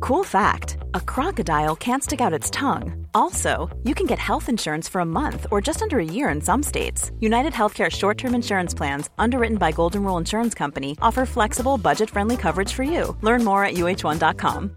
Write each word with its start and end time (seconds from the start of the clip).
Cool 0.00 0.24
fact 0.24 0.78
a 0.94 1.00
crocodile 1.00 1.76
can't 1.76 2.02
stick 2.02 2.20
out 2.22 2.32
its 2.32 2.48
tongue. 2.50 3.06
Also, 3.14 3.68
you 3.84 3.94
can 3.94 4.06
get 4.06 4.18
health 4.18 4.48
insurance 4.48 4.88
for 4.88 5.02
a 5.02 5.04
month 5.04 5.46
or 5.50 5.60
just 5.60 5.82
under 5.82 5.98
a 5.98 6.04
year 6.04 6.30
in 6.30 6.40
some 6.40 6.62
states. 6.62 7.12
United 7.20 7.52
Healthcare 7.52 7.90
short 7.90 8.16
term 8.16 8.34
insurance 8.34 8.72
plans, 8.72 9.10
underwritten 9.18 9.58
by 9.58 9.72
Golden 9.72 10.02
Rule 10.02 10.16
Insurance 10.16 10.54
Company, 10.54 10.96
offer 11.02 11.26
flexible, 11.26 11.76
budget 11.76 12.08
friendly 12.08 12.38
coverage 12.38 12.72
for 12.72 12.82
you. 12.82 13.14
Learn 13.20 13.44
more 13.44 13.62
at 13.62 13.74
uh1.com. 13.74 14.76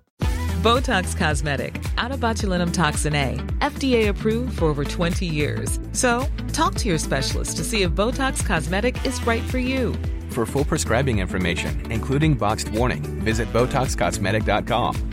Botox 0.62 1.16
Cosmetic, 1.16 1.82
out 1.98 2.12
of 2.12 2.20
botulinum 2.20 2.74
toxin 2.74 3.16
A, 3.16 3.36
FDA 3.60 4.10
approved 4.10 4.60
for 4.60 4.66
over 4.66 4.84
20 4.84 5.26
years. 5.26 5.80
So, 5.94 6.28
talk 6.52 6.76
to 6.76 6.90
your 6.90 6.98
specialist 6.98 7.58
to 7.58 7.64
see 7.64 7.82
if 7.82 7.92
Botox 7.92 8.46
Cosmetic 8.46 9.06
is 9.06 9.26
right 9.26 9.44
for 9.44 9.58
you. 9.58 9.94
For 10.30 10.46
full 10.46 10.66
prescribing 10.66 11.20
information, 11.20 11.92
including 11.92 12.36
boxed 12.36 12.70
warning, 12.70 13.04
visit 13.24 13.52
BotoxCosmetic.com 13.54 15.13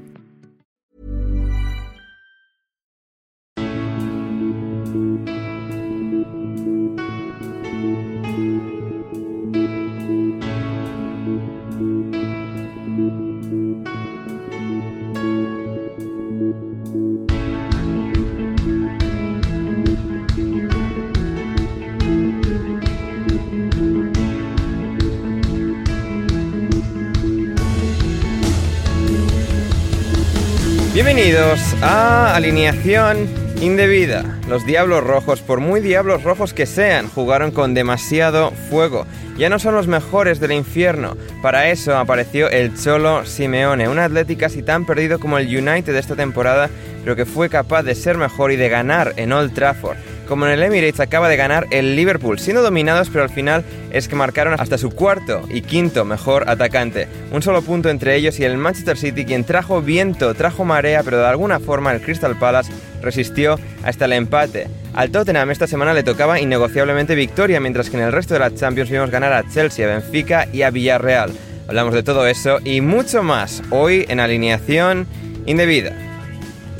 Bienvenidos 31.13 31.59
a 31.81 32.37
Alineación 32.37 33.27
Indebida. 33.59 34.39
Los 34.47 34.65
Diablos 34.65 35.03
Rojos, 35.03 35.41
por 35.41 35.59
muy 35.59 35.81
Diablos 35.81 36.23
Rojos 36.23 36.53
que 36.53 36.65
sean, 36.65 37.09
jugaron 37.09 37.51
con 37.51 37.73
demasiado 37.73 38.51
fuego. 38.69 39.05
Ya 39.37 39.49
no 39.49 39.59
son 39.59 39.75
los 39.75 39.87
mejores 39.87 40.39
del 40.39 40.53
infierno. 40.53 41.17
Para 41.41 41.69
eso 41.69 41.97
apareció 41.97 42.49
el 42.49 42.73
Cholo 42.81 43.25
Simeone, 43.25 43.89
un 43.89 43.99
atlético 43.99 44.39
casi 44.39 44.63
tan 44.63 44.85
perdido 44.85 45.19
como 45.19 45.37
el 45.37 45.47
United 45.47 45.91
de 45.91 45.99
esta 45.99 46.15
temporada, 46.15 46.69
pero 47.03 47.17
que 47.17 47.25
fue 47.25 47.49
capaz 47.49 47.83
de 47.83 47.93
ser 47.93 48.17
mejor 48.17 48.53
y 48.53 48.55
de 48.55 48.69
ganar 48.69 49.11
en 49.17 49.33
Old 49.33 49.53
Trafford 49.53 49.97
como 50.31 50.45
en 50.45 50.53
el 50.53 50.63
Emirates 50.63 51.01
acaba 51.01 51.27
de 51.27 51.35
ganar 51.35 51.67
el 51.71 51.93
Liverpool, 51.97 52.39
siendo 52.39 52.63
dominados, 52.63 53.09
pero 53.09 53.23
al 53.23 53.29
final 53.29 53.65
es 53.91 54.07
que 54.07 54.15
marcaron 54.15 54.53
hasta 54.57 54.77
su 54.77 54.91
cuarto 54.91 55.41
y 55.49 55.61
quinto 55.61 56.05
mejor 56.05 56.49
atacante. 56.49 57.09
Un 57.33 57.41
solo 57.43 57.61
punto 57.61 57.89
entre 57.89 58.15
ellos 58.15 58.39
y 58.39 58.45
el 58.45 58.55
Manchester 58.55 58.97
City, 58.97 59.25
quien 59.25 59.43
trajo 59.43 59.81
viento, 59.81 60.33
trajo 60.33 60.63
marea, 60.63 61.03
pero 61.03 61.17
de 61.17 61.27
alguna 61.27 61.59
forma 61.59 61.91
el 61.91 61.99
Crystal 61.99 62.39
Palace 62.39 62.71
resistió 63.01 63.59
hasta 63.83 64.05
el 64.05 64.13
empate. 64.13 64.69
Al 64.93 65.11
Tottenham 65.11 65.51
esta 65.51 65.67
semana 65.67 65.93
le 65.93 66.03
tocaba 66.03 66.39
innegociablemente 66.39 67.13
victoria, 67.13 67.59
mientras 67.59 67.89
que 67.89 67.97
en 67.97 68.03
el 68.03 68.13
resto 68.13 68.33
de 68.33 68.39
la 68.39 68.55
Champions 68.55 68.89
vimos 68.89 69.11
ganar 69.11 69.33
a 69.33 69.43
Chelsea, 69.51 69.85
a 69.85 69.95
Benfica 69.95 70.47
y 70.53 70.61
a 70.61 70.69
Villarreal. 70.69 71.33
Hablamos 71.67 71.93
de 71.93 72.03
todo 72.03 72.25
eso 72.25 72.59
y 72.63 72.79
mucho 72.79 73.21
más 73.21 73.61
hoy 73.69 74.05
en 74.07 74.21
alineación 74.21 75.07
indebida. 75.45 76.10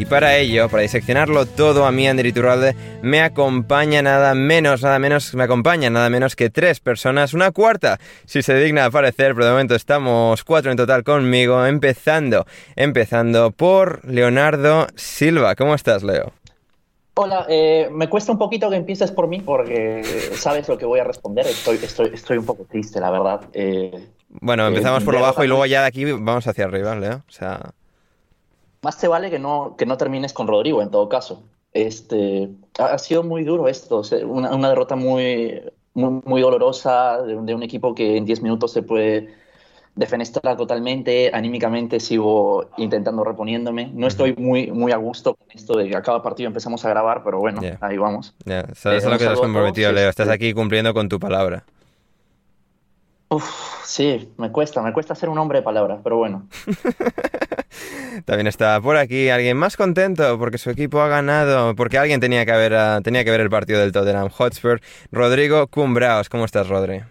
Y 0.01 0.05
para 0.05 0.35
ello, 0.35 0.67
para 0.67 0.81
diseccionarlo 0.81 1.45
todo 1.45 1.85
a 1.85 1.91
mí, 1.91 2.07
Ander 2.07 2.25
Iturralde, 2.25 2.75
me 3.03 3.21
acompaña 3.21 4.01
nada 4.01 4.33
menos, 4.33 4.81
nada 4.81 4.97
menos, 4.97 5.35
me 5.35 5.43
acompaña 5.43 5.91
nada 5.91 6.09
menos 6.09 6.35
que 6.35 6.49
tres 6.49 6.79
personas, 6.79 7.35
una 7.35 7.51
cuarta, 7.51 7.99
si 8.25 8.41
se 8.41 8.55
digna 8.55 8.85
aparecer, 8.85 9.35
pero 9.35 9.45
de 9.45 9.51
momento 9.51 9.75
estamos 9.75 10.43
cuatro 10.43 10.71
en 10.71 10.77
total 10.77 11.03
conmigo, 11.03 11.63
empezando, 11.67 12.47
empezando 12.75 13.51
por 13.51 14.03
Leonardo 14.03 14.87
Silva. 14.95 15.53
¿Cómo 15.53 15.75
estás, 15.75 16.01
Leo? 16.01 16.33
Hola, 17.13 17.45
eh, 17.47 17.87
me 17.91 18.09
cuesta 18.09 18.31
un 18.31 18.39
poquito 18.39 18.71
que 18.71 18.77
empieces 18.77 19.11
por 19.11 19.27
mí 19.27 19.39
porque 19.41 20.01
sabes 20.33 20.67
lo 20.67 20.79
que 20.79 20.85
voy 20.85 20.99
a 20.99 21.03
responder. 21.03 21.45
Estoy, 21.45 21.75
estoy, 21.75 22.09
estoy 22.11 22.39
un 22.39 22.45
poco 22.47 22.65
triste, 22.65 22.99
la 22.99 23.11
verdad. 23.11 23.41
Eh, 23.53 24.07
bueno, 24.29 24.65
empezamos 24.65 25.03
eh, 25.03 25.05
por 25.05 25.13
lo 25.13 25.21
bajo 25.21 25.43
y 25.43 25.47
luego 25.47 25.67
ya 25.67 25.81
de 25.81 25.87
aquí 25.87 26.05
vamos 26.05 26.47
hacia 26.47 26.65
arriba, 26.65 26.95
Leo. 26.95 27.17
O 27.17 27.31
sea, 27.31 27.75
Más 28.83 28.97
te 28.97 29.07
vale 29.07 29.29
que 29.29 29.39
no, 29.39 29.75
que 29.77 29.85
no 29.85 29.97
termines 29.97 30.33
con 30.33 30.47
Rodrigo, 30.47 30.81
en 30.81 30.89
todo 30.89 31.07
caso. 31.07 31.43
Este, 31.73 32.49
ha 32.79 32.97
sido 32.97 33.23
muy 33.23 33.43
duro 33.43 33.67
esto, 33.67 34.01
una, 34.25 34.53
una 34.55 34.69
derrota 34.69 34.95
muy, 34.95 35.61
muy, 35.93 36.21
muy 36.25 36.41
dolorosa 36.41 37.21
de, 37.21 37.35
un- 37.35 37.45
de 37.45 37.53
un 37.55 37.63
equipo 37.63 37.93
que 37.95 38.17
en 38.17 38.25
10 38.25 38.41
minutos 38.41 38.71
se 38.73 38.81
puede 38.81 39.33
defenestrar 39.95 40.57
totalmente. 40.57 41.31
Anímicamente 41.33 41.99
sigo 41.99 42.69
intentando 42.77 43.23
reponiéndome. 43.23 43.91
No 43.93 44.07
estoy 44.07 44.35
muy, 44.35 44.71
muy 44.71 44.91
a 44.91 44.97
gusto 44.97 45.35
con 45.35 45.47
esto 45.53 45.77
de 45.77 45.89
que 45.89 45.95
a 45.95 46.01
cada 46.01 46.21
partido 46.23 46.47
empezamos 46.47 46.83
a 46.83 46.89
grabar, 46.89 47.23
pero 47.23 47.39
bueno, 47.39 47.61
ahí 47.81 47.97
vamos. 47.97 48.33
sabes 48.73 49.03
Eh, 49.03 49.07
a 49.07 49.09
lo 49.11 49.17
que 49.19 49.25
te 49.25 49.31
has 49.31 49.39
comprometido, 49.39 49.91
Leo. 49.91 50.09
Estás 50.09 50.29
aquí 50.29 50.53
cumpliendo 50.53 50.93
con 50.93 51.07
tu 51.07 51.19
palabra. 51.19 51.63
Uf, 53.31 53.47
sí, 53.85 54.31
me 54.37 54.51
cuesta, 54.51 54.81
me 54.83 54.93
cuesta 54.93 55.15
ser 55.15 55.29
un 55.29 55.37
hombre 55.39 55.59
de 55.59 55.63
palabras, 55.63 56.01
pero 56.03 56.17
bueno. 56.17 56.51
También 58.25 58.47
está 58.47 58.79
por 58.81 58.97
aquí 58.97 59.29
alguien 59.29 59.57
más 59.57 59.77
contento 59.77 60.37
porque 60.37 60.57
su 60.57 60.69
equipo 60.69 61.01
ha 61.01 61.07
ganado, 61.07 61.75
porque 61.75 61.97
alguien 61.97 62.19
tenía 62.19 62.45
que 62.45 62.51
ver, 62.51 62.73
ah, 62.75 63.01
tenía 63.03 63.23
que 63.23 63.31
ver 63.31 63.41
el 63.41 63.49
partido 63.49 63.79
del 63.79 63.91
Tottenham 63.91 64.29
Hotspur. 64.29 64.81
Rodrigo 65.11 65.67
Cumbraos, 65.67 66.29
¿cómo 66.29 66.45
estás, 66.45 66.67
Rodri? 66.67 67.01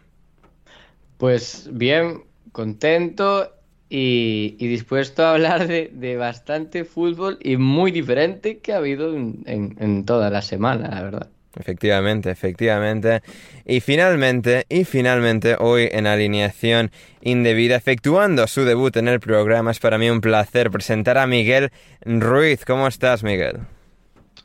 Pues 1.16 1.68
bien, 1.72 2.24
contento 2.52 3.52
y, 3.88 4.56
y 4.58 4.68
dispuesto 4.68 5.24
a 5.24 5.32
hablar 5.32 5.66
de, 5.68 5.88
de 5.92 6.16
bastante 6.16 6.84
fútbol 6.84 7.38
y 7.42 7.56
muy 7.56 7.90
diferente 7.92 8.60
que 8.60 8.72
ha 8.72 8.78
habido 8.78 9.14
en, 9.16 9.42
en- 9.46 9.76
en 9.80 10.04
toda 10.06 10.30
la 10.30 10.42
semana, 10.42 10.88
la 10.90 11.02
verdad. 11.02 11.30
Efectivamente, 11.58 12.30
efectivamente. 12.30 13.22
Y 13.66 13.80
finalmente, 13.80 14.66
y 14.68 14.84
finalmente, 14.84 15.56
hoy 15.58 15.88
en 15.90 16.06
alineación 16.06 16.90
indebida, 17.22 17.76
efectuando 17.76 18.46
su 18.46 18.64
debut 18.64 18.96
en 18.96 19.08
el 19.08 19.20
programa, 19.20 19.72
es 19.72 19.80
para 19.80 19.98
mí 19.98 20.08
un 20.08 20.20
placer 20.20 20.70
presentar 20.70 21.18
a 21.18 21.26
Miguel 21.26 21.70
Ruiz. 22.02 22.64
¿Cómo 22.64 22.86
estás, 22.86 23.24
Miguel? 23.24 23.58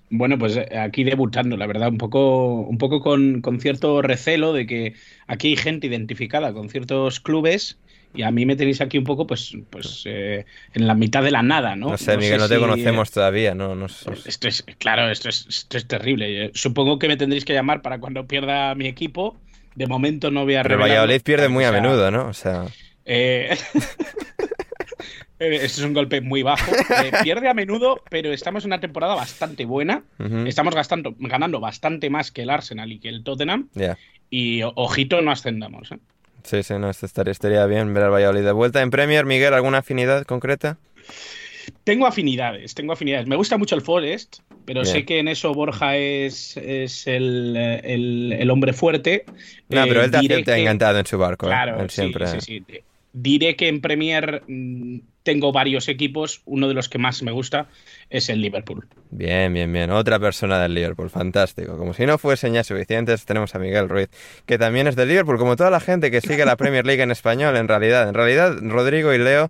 Bueno, 0.10 0.38
pues 0.38 0.58
eh, 0.58 0.78
aquí 0.78 1.04
debutando, 1.04 1.58
la 1.58 1.68
verdad, 1.68 1.90
un 1.90 1.98
poco, 1.98 2.62
un 2.62 2.78
poco 2.78 3.02
con, 3.02 3.42
con 3.42 3.60
cierto 3.60 4.02
recelo 4.02 4.54
de 4.54 4.66
que 4.66 4.94
aquí 5.28 5.50
hay 5.50 5.56
gente 5.58 5.88
identificada 5.88 6.54
con 6.54 6.70
ciertos 6.70 7.20
clubes 7.20 7.78
y 8.16 8.24
a 8.24 8.32
mí 8.32 8.46
me 8.46 8.56
tenéis 8.56 8.82
aquí 8.82 8.98
un 8.98 9.04
poco, 9.04 9.26
pues, 9.28 9.56
pues 9.70 10.04
eh, 10.06 10.46
en 10.74 10.88
la 10.88 10.94
mitad 10.96 11.24
de 11.24 11.32
la 11.32 11.42
nada, 11.44 11.76
¿no? 11.76 11.90
No 11.92 11.98
sé, 11.98 12.18
Miguel, 12.18 12.38
no 12.40 12.48
te 12.48 12.56
si, 12.56 12.60
conocemos 12.62 13.12
todavía, 13.12 13.54
no, 13.56 13.76
no 13.76 13.88
sé. 13.88 14.12
eh, 14.12 14.18
Esto 14.26 14.48
es, 14.48 14.64
claro, 14.78 15.10
esto 15.10 15.30
es, 15.30 15.46
esto 15.48 15.78
es 15.78 15.88
terrible. 15.88 16.46
Eh, 16.46 16.52
Supongo 16.54 16.98
que 17.00 17.08
me 17.08 17.18
tendréis 17.18 17.46
que 17.46 17.54
llamar 17.54 17.82
para 17.82 18.00
cuando 18.00 18.26
pierda 18.28 18.74
mi 18.76 18.88
equipo. 18.88 19.38
De 19.76 19.88
momento 19.88 20.32
no 20.32 20.46
voy 20.46 20.56
a 20.56 20.64
Pero 20.64 20.76
el 20.76 20.80
revelarlo, 20.80 21.02
Valladolid 21.02 21.22
pierde 21.24 21.50
muy 21.50 21.66
a 21.66 21.70
o 21.70 21.72
sea, 21.74 21.82
menudo, 21.82 22.12
¿no? 22.12 22.28
O 22.30 22.34
sea, 22.34 22.66
eh, 23.06 23.58
Esto 25.38 25.82
es 25.82 25.82
un 25.82 25.94
golpe 25.94 26.22
muy 26.22 26.44
bajo. 26.44 26.72
Eh, 26.74 27.12
pierde 27.24 27.50
a 27.50 27.54
menudo, 27.54 28.02
pero 28.10 28.32
estamos 28.32 28.64
en 28.64 28.70
una 28.70 28.80
temporada 28.80 29.16
bastante 29.16 29.66
buena. 29.66 30.04
Estamos 30.48 30.74
gastando, 30.74 31.14
ganando 31.20 31.60
bastante 31.60 32.10
más 32.10 32.32
que 32.32 32.44
el 32.44 32.50
Arsenal 32.50 32.92
y 32.92 33.00
que 33.00 33.10
el 33.10 33.24
Tottenham. 33.24 33.68
ya. 33.74 33.98
Y 34.30 34.62
ojito, 34.64 35.22
no 35.22 35.32
ascendamos. 35.32 35.92
¿eh? 35.92 36.00
Sí, 36.46 36.64
sí, 36.64 36.76
no, 36.80 36.90
estaría, 36.90 37.32
estaría 37.32 37.66
bien 37.66 37.94
ver 37.94 38.04
al 38.04 38.12
Valladolid 38.12 38.44
de 38.44 38.52
vuelta 38.54 38.82
en 38.82 38.90
Premier. 38.92 39.26
Miguel, 39.26 39.54
¿alguna 39.54 39.80
afinidad 39.80 40.24
concreta? 40.26 40.78
Tengo 41.84 42.06
afinidades, 42.08 42.74
tengo 42.74 42.94
afinidades. 42.94 43.28
Me 43.28 43.36
gusta 43.36 43.58
mucho 43.58 43.76
el 43.76 43.82
Forest, 43.82 44.38
pero 44.66 44.84
Bien. 44.84 44.86
sé 44.86 45.06
que 45.06 45.20
en 45.20 45.28
eso 45.28 45.54
Borja 45.54 45.98
es, 45.98 46.58
es 46.58 47.08
el, 47.08 47.56
eh, 47.58 47.82
el- 47.84 48.34
el 48.34 48.50
hombre 48.50 48.74
fuerte. 48.74 49.30
No, 49.70 49.88
Eh, 49.88 49.88
pero 49.88 50.04
él 50.04 50.12
te, 50.12 50.22
diré 50.22 50.44
te 50.44 50.52
ha 50.54 50.58
encantado 50.58 51.00
en 51.00 51.06
su 51.06 51.18
barco. 51.18 51.52
¿eh? 51.52 51.62
Claro, 51.66 51.88
siempre. 51.90 52.26
sí, 52.26 52.40
sí. 52.42 52.66
Diré 53.12 53.56
que 53.56 53.68
en 53.70 53.82
Premier 53.82 54.44
mm, 54.48 55.00
tengo 55.26 55.52
varios 55.52 55.90
equipos, 55.90 56.44
uno 56.46 56.68
de 56.68 56.76
los 56.76 56.88
que 56.88 57.00
más 57.00 57.24
me 57.24 57.32
gusta 57.32 57.68
es 58.12 58.30
el 58.30 58.42
Liverpool. 58.42 58.88
Bien, 59.10 59.52
bien, 59.52 59.74
bien. 59.74 59.90
Otra 59.90 60.20
persona 60.20 60.60
del 60.60 60.76
Liverpool, 60.76 61.10
fantástico. 61.10 61.78
Como 61.78 61.96
si 61.96 62.06
no 62.06 62.20
fuesen 62.20 62.54
ya 62.54 62.64
suficientes, 62.64 63.26
tenemos 63.26 63.56
a 63.56 63.60
Miguel 63.60 63.90
Ruiz, 63.90 64.10
que 64.46 64.60
también 64.60 64.88
es 64.88 64.96
del 64.96 65.10
Liverpool, 65.10 65.40
como 65.40 65.56
toda 65.56 65.72
la 65.72 65.80
gente 65.80 66.12
que 66.12 66.22
sigue 66.22 66.46
la 66.46 66.56
Premier 66.58 66.86
League 66.86 67.02
en 67.02 67.10
español, 67.10 67.58
en 67.58 67.68
realidad. 67.68 68.08
En 68.08 68.14
realidad, 68.14 68.56
Rodrigo 68.62 69.14
y 69.14 69.18
Leo 69.18 69.50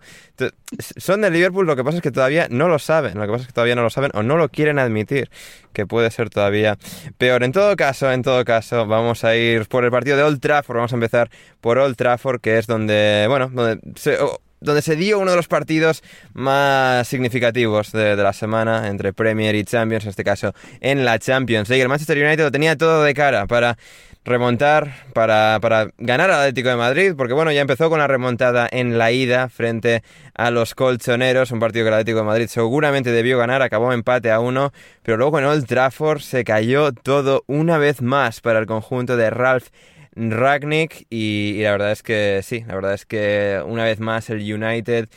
son 0.77 1.22
del 1.22 1.33
Liverpool, 1.33 1.66
lo 1.66 1.75
que 1.75 1.83
pasa 1.83 1.98
es 1.98 2.04
que 2.04 2.12
todavía 2.12 2.48
no 2.50 2.69
lo 2.69 2.80
saben, 2.80 3.18
lo 3.18 3.25
que 3.25 3.31
pasa 3.31 3.42
es 3.42 3.48
que 3.48 3.54
todavía 3.54 3.75
no 3.75 3.83
lo 3.83 3.89
saben 3.89 4.12
o 4.13 4.24
no 4.24 4.38
lo 4.38 4.48
quieren 4.48 4.80
admitir, 4.80 5.30
que 5.74 5.86
puede 5.86 6.10
ser 6.10 6.30
todavía 6.30 6.78
peor. 7.18 7.44
En 7.44 7.51
todo 7.51 7.75
caso, 7.75 8.12
en 8.12 8.21
todo 8.21 8.45
caso, 8.45 8.88
vamos 8.88 9.25
a 9.25 9.36
ir 9.36 9.68
por 9.68 9.83
el 9.83 9.92
partido 9.92 10.16
de 10.16 10.24
Old 10.24 10.39
Trafford, 10.39 10.78
vamos 10.78 10.94
a 10.94 10.95
empezar 10.95 11.30
por 11.60 11.78
Old 11.78 11.98
Trafford, 11.98 12.39
que 12.39 12.57
es 12.60 12.68
donde, 12.68 13.25
bueno, 13.28 13.50
donde 13.51 13.81
se, 13.95 14.18
donde 14.62 14.81
se 14.81 14.96
dio 14.96 15.19
uno 15.19 15.31
de 15.31 15.38
los 15.38 15.48
partidos 15.48 16.04
más 16.34 17.07
significativos 17.07 17.92
de, 17.92 18.16
la 18.16 18.34
semana 18.34 18.88
entre 18.88 19.13
Premier 19.13 19.56
y 19.56 19.63
Champions, 19.63 20.06
en 20.06 20.10
este 20.10 20.24
caso 20.24 20.54
en 20.81 21.06
la 21.06 21.19
Champions 21.19 21.69
League. 21.69 21.81
El 21.81 21.90
Manchester 21.90 22.18
United 22.18 22.44
lo 22.44 22.52
tenía 22.52 22.75
todo 22.75 23.04
de 23.04 23.13
cara 23.13 23.46
para 23.48 23.78
remontar, 24.25 25.06
para, 25.13 25.60
para, 25.62 25.90
ganar 26.00 26.31
al 26.31 26.40
Atlético 26.42 26.69
de 26.69 26.75
Madrid, 26.75 27.13
porque 27.16 27.34
bueno, 27.34 27.52
ya 27.52 27.62
empezó 27.62 27.90
con 27.90 28.00
la 28.00 28.07
remontada 28.07 28.68
en 28.72 28.98
la 28.98 29.12
ida 29.12 29.50
frente 29.50 30.04
a 30.34 30.50
los 30.50 30.74
colchoneros, 30.74 31.52
un 31.52 31.60
partido 31.60 31.86
que 31.86 31.90
el 31.90 31.94
Atlético 31.94 32.18
de 32.19 32.25
Madrid 32.25 32.48
seguramente 32.48 33.12
debió 33.12 33.38
ganar, 33.38 33.62
acabó 33.62 33.94
empate 33.94 34.31
a 34.31 34.40
uno, 34.40 34.74
pero 35.04 35.18
luego 35.18 35.38
en 35.38 35.46
Old 35.46 35.68
Trafford 35.68 36.22
se 36.22 36.44
cayó 36.44 36.92
todo 36.92 37.44
una 37.46 37.78
vez 37.78 38.02
más 38.02 38.42
para 38.42 38.57
el 38.57 38.66
conjunto 38.66 39.16
de 39.16 39.30
Ralph 39.30 39.68
Ragnick 40.16 41.06
y, 41.10 41.62
la 41.62 41.72
verdad 41.72 41.92
es 41.92 42.04
que 42.04 42.42
sí, 42.44 42.64
la 42.68 42.76
verdad 42.76 42.94
es 42.94 43.06
que 43.06 43.62
una 43.66 43.84
vez 43.84 44.00
más 44.00 44.30
el 44.30 44.42
United 44.42 45.10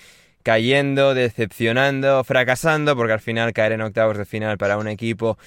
cayendo, 0.43 1.15
decepcionando, 1.15 2.25
fracasando, 2.25 2.97
porque 2.97 3.13
al 3.13 3.21
final 3.21 3.53
caer 3.53 3.73
en 3.73 3.83
octavos 3.83 4.17
de 4.17 4.25
final 4.25 4.59
para 4.59 4.79
un 4.79 4.89
equipo 4.89 5.39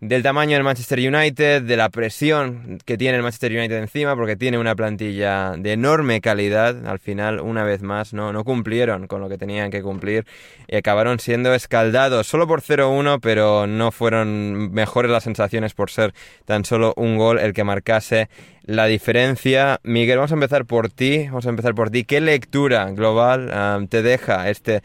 del 0.00 0.22
tamaño 0.22 0.52
del 0.52 0.62
Manchester 0.62 0.98
United, 0.98 1.62
de 1.62 1.76
la 1.76 1.88
presión 1.88 2.78
que 2.84 2.98
tiene 2.98 3.16
el 3.16 3.22
Manchester 3.22 3.50
United 3.50 3.78
encima, 3.78 4.14
porque 4.14 4.36
tiene 4.36 4.58
una 4.58 4.76
plantilla 4.76 5.54
de 5.56 5.72
enorme 5.72 6.20
calidad. 6.20 6.86
Al 6.86 6.98
final, 6.98 7.40
una 7.40 7.64
vez 7.64 7.82
más, 7.82 8.12
no, 8.12 8.32
no 8.32 8.44
cumplieron 8.44 9.06
con 9.06 9.22
lo 9.22 9.28
que 9.28 9.38
tenían 9.38 9.70
que 9.70 9.82
cumplir 9.82 10.26
y 10.68 10.76
acabaron 10.76 11.18
siendo 11.18 11.54
escaldados 11.54 12.26
solo 12.26 12.46
por 12.46 12.60
0-1, 12.60 13.20
pero 13.22 13.66
no 13.66 13.90
fueron 13.90 14.70
mejores 14.70 15.10
las 15.10 15.24
sensaciones 15.24 15.72
por 15.72 15.90
ser 15.90 16.12
tan 16.44 16.64
solo 16.66 16.92
un 16.96 17.16
gol 17.16 17.38
el 17.38 17.54
que 17.54 17.64
marcase 17.64 18.28
la 18.66 18.86
diferencia. 18.86 19.80
Miguel, 19.82 20.18
vamos 20.18 20.32
a 20.32 20.34
empezar 20.34 20.66
por 20.66 20.90
ti. 20.90 21.24
Vamos 21.26 21.46
a 21.46 21.50
empezar 21.50 21.74
por 21.74 21.90
ti. 21.90 22.04
¿Qué 22.04 22.20
lectura 22.20 22.90
global 22.90 23.88
te 23.88 24.02
deja 24.02 24.50
este 24.50 24.82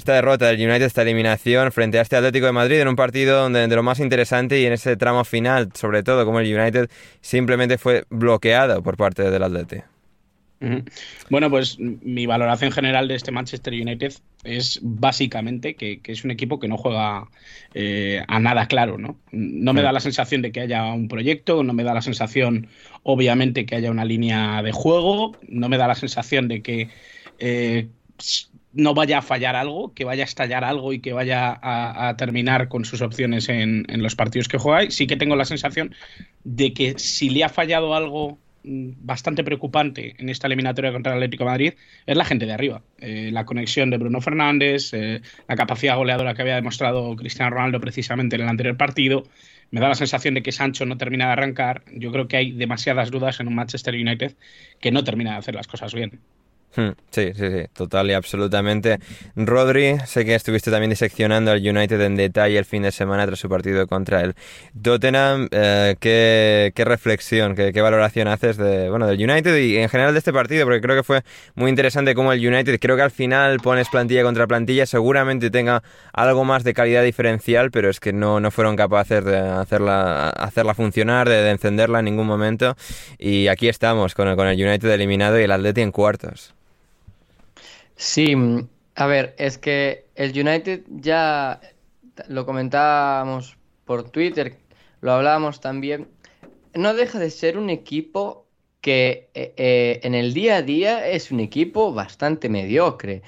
esta 0.00 0.14
derrota 0.14 0.46
del 0.46 0.56
United, 0.66 0.86
esta 0.86 1.02
eliminación 1.02 1.72
frente 1.72 1.98
a 1.98 2.02
este 2.02 2.16
Atlético 2.16 2.46
de 2.46 2.52
Madrid 2.52 2.80
en 2.80 2.88
un 2.88 2.96
partido 2.96 3.38
donde 3.42 3.68
de 3.68 3.76
lo 3.76 3.82
más 3.82 4.00
interesante 4.00 4.58
y 4.58 4.64
en 4.64 4.72
ese 4.72 4.96
tramo 4.96 5.24
final, 5.24 5.68
sobre 5.74 6.02
todo 6.02 6.24
como 6.24 6.40
el 6.40 6.58
United 6.58 6.88
simplemente 7.20 7.76
fue 7.76 8.04
bloqueado 8.08 8.82
por 8.82 8.96
parte 8.96 9.30
del 9.30 9.42
Atlético. 9.42 9.89
Bueno, 11.30 11.48
pues 11.48 11.78
mi 11.78 12.26
valoración 12.26 12.70
general 12.70 13.08
de 13.08 13.14
este 13.14 13.32
Manchester 13.32 13.72
United 13.72 14.12
es 14.44 14.78
básicamente 14.82 15.74
que, 15.74 16.00
es 16.04 16.24
un 16.24 16.30
equipo 16.30 16.60
que 16.60 16.68
no 16.68 16.76
juega 16.76 17.28
eh, 17.72 18.22
a 18.28 18.40
nada 18.40 18.66
claro, 18.66 18.98
¿no? 18.98 19.18
No 19.32 19.72
me 19.72 19.80
da 19.80 19.90
la 19.92 20.00
sensación 20.00 20.42
de 20.42 20.52
que 20.52 20.60
haya 20.60 20.84
un 20.92 21.08
proyecto, 21.08 21.62
no 21.62 21.72
me 21.72 21.82
da 21.82 21.94
la 21.94 22.02
sensación, 22.02 22.68
obviamente, 23.02 23.64
que 23.64 23.76
haya 23.76 23.90
una 23.90 24.04
línea 24.04 24.62
de 24.62 24.72
juego, 24.72 25.32
no 25.48 25.70
me 25.70 25.78
da 25.78 25.88
la 25.88 25.94
sensación 25.94 26.46
de 26.48 26.60
que 26.60 26.88
eh, 27.38 27.88
no 28.72 28.92
vaya 28.92 29.18
a 29.18 29.22
fallar 29.22 29.56
algo, 29.56 29.94
que 29.94 30.04
vaya 30.04 30.24
a 30.24 30.26
estallar 30.26 30.64
algo 30.64 30.92
y 30.92 31.00
que 31.00 31.14
vaya 31.14 31.58
a, 31.62 32.14
terminar 32.16 32.68
con 32.68 32.84
sus 32.84 33.00
opciones 33.00 33.48
en, 33.48 33.86
los 33.88 34.14
partidos 34.14 34.48
que 34.48 34.58
juega. 34.58 34.90
Sí 34.90 35.06
que 35.06 35.16
tengo 35.16 35.36
la 35.36 35.44
sensación 35.46 35.94
de 36.44 36.74
que 36.74 36.98
si 36.98 37.30
le 37.30 37.44
ha 37.44 37.48
fallado 37.48 37.94
algo 37.94 38.38
bastante 38.62 39.44
preocupante 39.44 40.14
en 40.18 40.28
esta 40.28 40.46
eliminatoria 40.46 40.92
contra 40.92 41.12
el 41.12 41.18
Atlético 41.18 41.44
Madrid 41.44 41.74
es 42.06 42.16
la 42.16 42.24
gente 42.24 42.46
de 42.46 42.52
arriba. 42.52 42.82
Eh, 42.98 43.30
la 43.32 43.44
conexión 43.44 43.90
de 43.90 43.98
Bruno 43.98 44.20
Fernández, 44.20 44.92
eh, 44.92 45.22
la 45.48 45.56
capacidad 45.56 45.96
goleadora 45.96 46.34
que 46.34 46.42
había 46.42 46.56
demostrado 46.56 47.14
Cristiano 47.16 47.50
Ronaldo 47.50 47.80
precisamente 47.80 48.36
en 48.36 48.42
el 48.42 48.48
anterior 48.48 48.76
partido. 48.76 49.24
Me 49.70 49.80
da 49.80 49.88
la 49.88 49.94
sensación 49.94 50.34
de 50.34 50.42
que 50.42 50.52
Sancho 50.52 50.84
no 50.84 50.98
termina 50.98 51.26
de 51.26 51.32
arrancar. 51.32 51.82
Yo 51.92 52.12
creo 52.12 52.28
que 52.28 52.36
hay 52.36 52.52
demasiadas 52.52 53.10
dudas 53.10 53.40
en 53.40 53.48
un 53.48 53.54
Manchester 53.54 53.94
United 53.94 54.34
que 54.80 54.90
no 54.90 55.04
termina 55.04 55.32
de 55.32 55.38
hacer 55.38 55.54
las 55.54 55.68
cosas 55.68 55.94
bien. 55.94 56.20
Hmm, 56.76 56.90
sí, 57.10 57.32
sí, 57.34 57.50
sí, 57.50 57.66
total 57.72 58.10
y 58.10 58.12
absolutamente. 58.12 59.00
Rodri, 59.34 59.96
sé 60.06 60.24
que 60.24 60.36
estuviste 60.36 60.70
también 60.70 60.90
diseccionando 60.90 61.50
al 61.50 61.58
United 61.58 62.00
en 62.00 62.14
detalle 62.14 62.58
el 62.58 62.64
fin 62.64 62.82
de 62.84 62.92
semana 62.92 63.26
tras 63.26 63.40
su 63.40 63.48
partido 63.48 63.88
contra 63.88 64.20
el 64.20 64.36
Tottenham. 64.80 65.48
Eh, 65.50 65.96
¿qué, 65.98 66.84
reflexión, 66.84 67.56
qué, 67.56 67.80
valoración 67.80 68.28
haces 68.28 68.56
de, 68.56 68.88
bueno, 68.88 69.08
del 69.08 69.18
United 69.20 69.56
y 69.56 69.78
en 69.78 69.88
general 69.88 70.12
de 70.12 70.18
este 70.18 70.32
partido? 70.32 70.64
Porque 70.64 70.80
creo 70.80 70.94
que 70.94 71.02
fue 71.02 71.22
muy 71.56 71.70
interesante 71.70 72.14
cómo 72.14 72.32
el 72.32 72.46
United, 72.46 72.78
creo 72.78 72.94
que 72.94 73.02
al 73.02 73.10
final 73.10 73.58
pones 73.58 73.88
plantilla 73.88 74.22
contra 74.22 74.46
plantilla, 74.46 74.86
seguramente 74.86 75.50
tenga 75.50 75.82
algo 76.12 76.44
más 76.44 76.62
de 76.62 76.72
calidad 76.72 77.02
diferencial, 77.02 77.72
pero 77.72 77.90
es 77.90 77.98
que 77.98 78.12
no, 78.12 78.38
no 78.38 78.52
fueron 78.52 78.76
capaces 78.76 79.24
de 79.24 79.38
hacerla, 79.38 80.30
hacerla 80.30 80.74
funcionar, 80.74 81.28
de, 81.28 81.50
encenderla 81.50 81.98
en 81.98 82.04
ningún 82.04 82.28
momento. 82.28 82.76
Y 83.18 83.48
aquí 83.48 83.68
estamos 83.68 84.14
con 84.14 84.28
el, 84.28 84.36
con 84.36 84.46
el 84.46 84.64
United 84.64 84.88
eliminado 84.88 85.40
y 85.40 85.42
el 85.42 85.50
Atleti 85.50 85.80
en 85.80 85.90
cuartos. 85.90 86.54
Sí, 88.00 88.34
mm, 88.34 88.66
a 88.94 89.06
ver, 89.06 89.34
es 89.38 89.58
que 89.58 90.06
el 90.14 90.30
United 90.30 90.84
ya 90.88 91.60
lo 92.28 92.46
comentábamos 92.46 93.58
por 93.84 94.10
Twitter, 94.10 94.58
lo 95.02 95.12
hablábamos 95.12 95.60
también, 95.60 96.08
no 96.74 96.94
deja 96.94 97.18
de 97.18 97.30
ser 97.30 97.58
un 97.58 97.68
equipo 97.68 98.46
que 98.80 99.30
eh, 99.34 99.52
eh, 99.58 100.00
en 100.02 100.14
el 100.14 100.32
día 100.32 100.56
a 100.56 100.62
día 100.62 101.08
es 101.08 101.30
un 101.30 101.40
equipo 101.40 101.92
bastante 101.92 102.48
mediocre, 102.48 103.22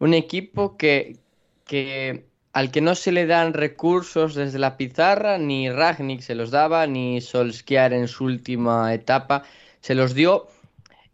un 0.00 0.12
equipo 0.12 0.76
que, 0.76 1.18
que 1.64 2.26
al 2.52 2.72
que 2.72 2.80
no 2.80 2.96
se 2.96 3.12
le 3.12 3.26
dan 3.26 3.54
recursos 3.54 4.34
desde 4.34 4.58
la 4.58 4.76
pizarra, 4.76 5.38
ni 5.38 5.70
Ragnick 5.70 6.20
se 6.20 6.34
los 6.34 6.50
daba, 6.50 6.86
ni 6.88 7.20
Solskjaer 7.20 7.92
en 7.92 8.08
su 8.08 8.24
última 8.24 8.92
etapa 8.92 9.44
se 9.80 9.94
los 9.94 10.14
dio 10.14 10.48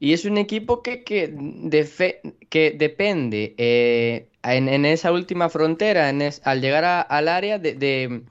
y 0.03 0.15
es 0.15 0.25
un 0.25 0.37
equipo 0.37 0.83
que, 0.83 1.05
que, 1.05 2.75
depende 2.77 3.55
eh, 3.57 4.27
en, 4.43 4.85
esa 4.85 5.13
última 5.13 5.49
frontera, 5.49 6.11
en 6.11 6.29
al 6.43 6.61
llegar 6.61 7.07
al 7.09 7.29
área, 7.29 7.61
de, 7.61 8.25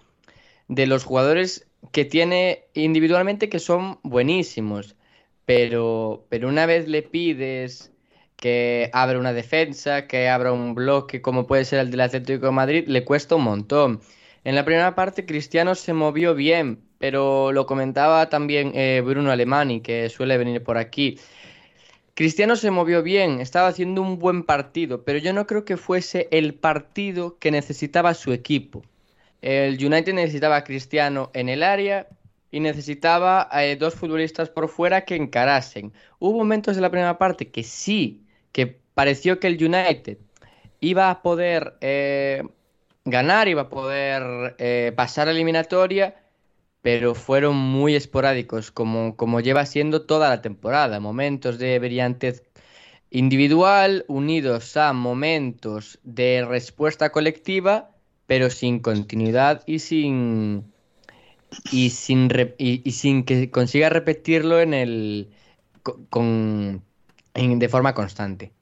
de, 0.67 0.85
los 0.85 1.05
jugadores 1.05 1.69
que 1.93 2.03
tiene 2.03 2.65
individualmente 2.73 3.47
que 3.47 3.59
son 3.59 3.99
buenísimos. 4.03 4.97
Pero, 5.45 6.25
pero 6.27 6.49
una 6.49 6.65
vez 6.65 6.89
le 6.89 7.03
pides 7.03 7.93
que 8.35 8.89
abra 8.91 9.17
una 9.17 9.31
defensa, 9.31 10.07
que 10.07 10.27
abra 10.27 10.51
un 10.51 10.75
bloque 10.75 11.21
como 11.21 11.47
puede 11.47 11.63
ser 11.63 11.79
el 11.79 11.89
del 11.91 12.01
Atlético 12.01 12.47
de 12.47 12.51
Madrid, 12.51 12.83
le 12.87 13.05
cuesta 13.05 13.35
un 13.35 13.45
montón. 13.45 14.01
En 14.43 14.55
la 14.55 14.65
primera 14.65 14.93
parte 14.93 15.25
Cristiano 15.25 15.75
se 15.75 15.93
movió 15.93 16.35
bien, 16.35 16.83
pero 16.97 17.53
lo 17.53 17.65
comentaba 17.65 18.27
también 18.27 18.73
eh, 18.75 19.01
Bruno 19.05 19.31
Alemani, 19.31 19.79
que 19.79 20.09
suele 20.09 20.37
venir 20.37 20.61
por 20.63 20.77
aquí. 20.77 21.17
Cristiano 22.13 22.55
se 22.55 22.71
movió 22.71 23.03
bien, 23.03 23.39
estaba 23.39 23.69
haciendo 23.69 24.01
un 24.01 24.19
buen 24.19 24.43
partido, 24.43 25.03
pero 25.03 25.17
yo 25.17 25.33
no 25.33 25.47
creo 25.47 25.63
que 25.63 25.77
fuese 25.77 26.27
el 26.31 26.53
partido 26.53 27.37
que 27.39 27.51
necesitaba 27.51 28.13
su 28.13 28.33
equipo. 28.33 28.83
El 29.41 29.83
United 29.83 30.13
necesitaba 30.13 30.57
a 30.57 30.63
Cristiano 30.63 31.31
en 31.33 31.49
el 31.49 31.63
área 31.63 32.07
y 32.51 32.59
necesitaba 32.59 33.49
eh, 33.53 33.77
dos 33.77 33.95
futbolistas 33.95 34.49
por 34.49 34.67
fuera 34.67 35.05
que 35.05 35.15
encarasen. 35.15 35.93
Hubo 36.19 36.37
momentos 36.37 36.75
de 36.75 36.81
la 36.81 36.91
primera 36.91 37.17
parte 37.17 37.49
que 37.49 37.63
sí, 37.63 38.21
que 38.51 38.67
pareció 38.93 39.39
que 39.39 39.47
el 39.47 39.63
United 39.63 40.17
iba 40.81 41.09
a 41.09 41.21
poder 41.21 41.77
eh, 41.79 42.43
ganar, 43.05 43.47
iba 43.47 43.63
a 43.63 43.69
poder 43.69 44.55
eh, 44.59 44.91
pasar 44.95 45.27
a 45.27 45.31
eliminatoria, 45.31 46.15
pero 46.81 47.15
fueron 47.15 47.55
muy 47.55 47.95
esporádicos, 47.95 48.71
como, 48.71 49.15
como 49.15 49.39
lleva 49.39 49.65
siendo 49.65 50.03
toda 50.03 50.29
la 50.29 50.41
temporada. 50.41 50.99
Momentos 50.99 51.57
de 51.59 51.77
brillantez 51.79 52.43
individual 53.11 54.05
unidos 54.07 54.77
a 54.77 54.93
momentos 54.93 55.99
de 56.03 56.45
respuesta 56.47 57.11
colectiva, 57.11 57.91
pero 58.25 58.49
sin 58.49 58.79
continuidad 58.79 59.63
y 59.65 59.79
sin 59.79 60.71
y 61.71 61.89
sin 61.89 62.29
y, 62.57 62.91
sin 62.91 63.23
que 63.25 63.51
consiga 63.51 63.89
repetirlo 63.89 64.61
en 64.61 64.73
el 64.73 65.29
con, 66.09 66.83
de 67.33 67.69
forma 67.69 67.93
constante. 67.93 68.53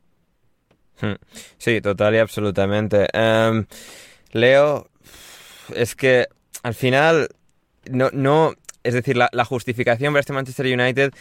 Hmm. 1.00 1.16
Sí, 1.58 1.80
total 1.82 2.16
y 2.16 2.18
absolutamente. 2.18 3.08
Em, 3.14 3.66
Leo, 4.32 4.90
es 5.76 5.96
que 5.96 6.28
al 6.64 6.74
final 6.74 7.30
no, 7.90 8.10
no, 8.12 8.54
es 8.84 8.94
decir, 8.94 9.18
la, 9.18 9.46
justificación 9.46 10.14
para 10.14 10.22
este 10.22 10.34
Manchester 10.34 10.66
United 10.66 11.12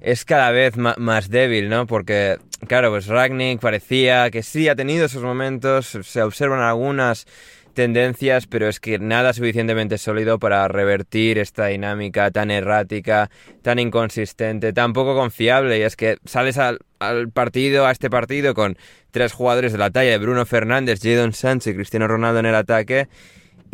es 0.00 0.24
cada 0.24 0.50
vez 0.50 0.76
más, 0.76 1.30
débil, 1.30 1.68
¿no? 1.68 1.86
Porque, 1.86 2.38
claro, 2.66 2.90
pues 2.90 3.06
Ragnick 3.06 3.60
parecía 3.60 4.30
que 4.30 4.42
sí 4.42 4.68
ha 4.68 4.74
tenido 4.74 5.06
esos 5.06 5.22
momentos, 5.22 5.98
se 6.02 6.22
observan 6.22 6.60
algunas 6.60 7.26
tendencias, 7.72 8.46
pero 8.46 8.68
es 8.68 8.78
que 8.78 8.98
nada 8.98 9.32
suficientemente 9.32 9.98
sólido 9.98 10.38
para 10.38 10.66
revertir 10.68 11.38
esta 11.38 11.66
dinámica 11.66 12.30
tan 12.30 12.50
errática, 12.50 13.30
tan 13.62 13.78
inconsistente, 13.78 14.72
tan 14.72 14.92
poco 14.92 15.14
confiable. 15.16 15.78
Y 15.78 15.82
es 15.82 15.96
que 15.96 16.18
sales 16.24 16.56
al, 16.58 16.78
al 17.00 17.30
partido, 17.30 17.86
a 17.86 17.90
este 17.90 18.10
partido, 18.10 18.54
con 18.54 18.78
tres 19.10 19.32
jugadores 19.32 19.72
de 19.72 19.78
la 19.78 19.90
talla 19.90 20.16
Bruno 20.18 20.46
Fernández, 20.46 21.00
Jadon 21.02 21.32
Sánchez 21.32 21.72
y 21.72 21.76
Cristiano 21.76 22.06
Ronaldo 22.06 22.40
en 22.40 22.46
el 22.46 22.54
ataque 22.54 23.08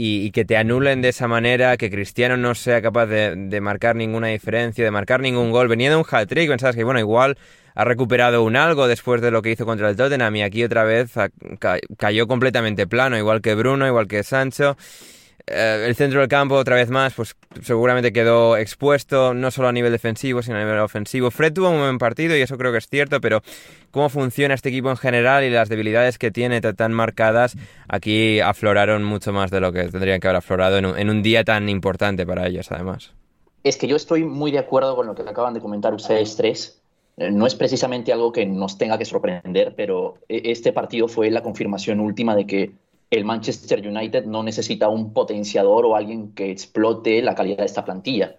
y, 0.03 0.31
que 0.31 0.47
te 0.47 0.57
anulen 0.57 1.03
de 1.03 1.11
esa 1.11 1.29
manera, 1.29 1.77
que 1.77 1.91
Cristiano 1.91 2.39
no 2.39 2.55
sea 2.55 2.81
capaz 2.81 3.07
de, 3.07 3.61
marcar 3.61 3.97
ninguna 3.97 4.29
diferencia, 4.29 4.83
de 4.83 4.91
marcar 4.91 5.21
ningún 5.21 5.51
gol. 5.51 5.69
Venía 5.69 5.91
de 5.91 5.97
un 5.97 6.05
hat-trick, 6.11 6.49
pensabas 6.49 6.75
que, 6.75 6.85
bueno, 6.85 7.01
igual 7.01 7.37
ha 7.75 7.85
recuperado 7.85 8.43
un 8.43 8.57
algo 8.57 8.89
después 8.89 9.21
de 9.21 9.31
lo 9.31 9.43
que 9.43 9.51
hizo 9.51 9.67
contra 9.67 9.91
el 9.91 9.97
Tottenham 9.97 10.35
y 10.37 10.43
aquí 10.43 10.65
otra 10.65 10.85
vez 10.85 11.13
cayó 11.99 12.27
completamente 12.27 12.87
plano, 12.87 13.19
igual 13.19 13.43
que 13.43 13.55
Bruno, 13.55 13.87
igual 13.87 14.09
que 14.09 14.23
Sancho. 14.23 14.79
Eh, 15.47 15.85
el 15.87 15.95
centro 15.95 16.21
del 16.21 16.29
campo, 16.29 16.55
otra 16.55 16.77
vez 16.77 16.91
más, 16.91 17.15
pues 17.15 17.37
seguramente 17.63 18.13
quedó 18.13 18.57
expuesto, 18.57 19.35
no 19.35 19.51
solo 19.51 19.69
a 19.69 19.73
nivel 19.73 19.93
defensivo, 19.93 20.43
sino 20.43 20.57
a 20.57 20.61
nivel 20.61 20.79
ofensivo. 20.79 21.31
Fred 21.31 21.53
tuvo 21.53 21.71
un 21.71 21.79
buen 21.79 21.99
partido 21.99 22.37
y 22.37 22.41
eso 22.41 22.59
creo 22.59 22.73
que 22.73 22.79
es 22.79 22.89
cierto, 22.89 23.21
pero 23.21 23.43
cómo 23.91 24.09
funciona 24.09 24.55
este 24.55 24.69
equipo 24.69 24.91
en 24.91 24.97
general 24.97 25.45
y 25.45 25.51
las 25.51 25.69
debilidades 25.69 26.19
que 26.19 26.31
tiene 26.31 26.61
tan 26.61 26.93
marcadas, 26.93 27.57
aquí 27.89 28.41
afloraron 28.41 29.03
mucho 29.05 29.33
más 29.33 29.51
de 29.51 29.61
lo 29.61 29.73
que 29.73 29.85
tendrían 29.89 30.21
que 30.21 30.29
haber 30.29 30.39
aflorado 30.39 30.79
en 30.79 31.11
un, 31.11 31.23
día 31.23 31.45
tan 31.45 31.69
importante 31.69 32.27
para 32.27 32.47
ellos, 32.47 32.71
además. 32.71 33.13
Es 33.63 33.77
que 33.77 33.87
yo 33.87 33.97
estoy 33.97 34.25
muy 34.25 34.51
de 34.51 34.59
acuerdo 34.59 34.97
con 34.97 35.07
lo 35.07 35.15
que 35.15 35.23
acaban 35.23 35.53
de 35.53 35.61
comentar 35.61 35.93
ustedes 35.93 36.37
tres. 36.37 36.81
Eh, 37.19 37.31
no 37.31 37.47
es 37.47 37.55
precisamente 37.55 38.13
algo 38.13 38.33
que 38.33 38.47
nos 38.47 38.79
tenga 38.79 38.97
que 38.97 39.05
sorprender, 39.05 39.75
pero 39.77 40.15
e, 40.29 40.43
este 40.47 40.73
partido 40.73 41.09
fue 41.09 41.31
la 41.31 41.43
confirmación 41.43 42.01
última 42.01 42.35
de 42.35 42.47
que 42.47 42.71
el 43.11 43.25
Manchester 43.25 43.87
United 43.87 44.25
no 44.25 44.43
necesita 44.43 44.89
un 44.89 45.13
potenciador 45.13 45.85
o 45.85 45.97
alguien 45.97 46.33
que 46.33 46.51
explote 46.51 47.21
la 47.23 47.35
calidad 47.35 47.59
de 47.59 47.65
esta 47.65 47.85
plantilla. 47.85 48.37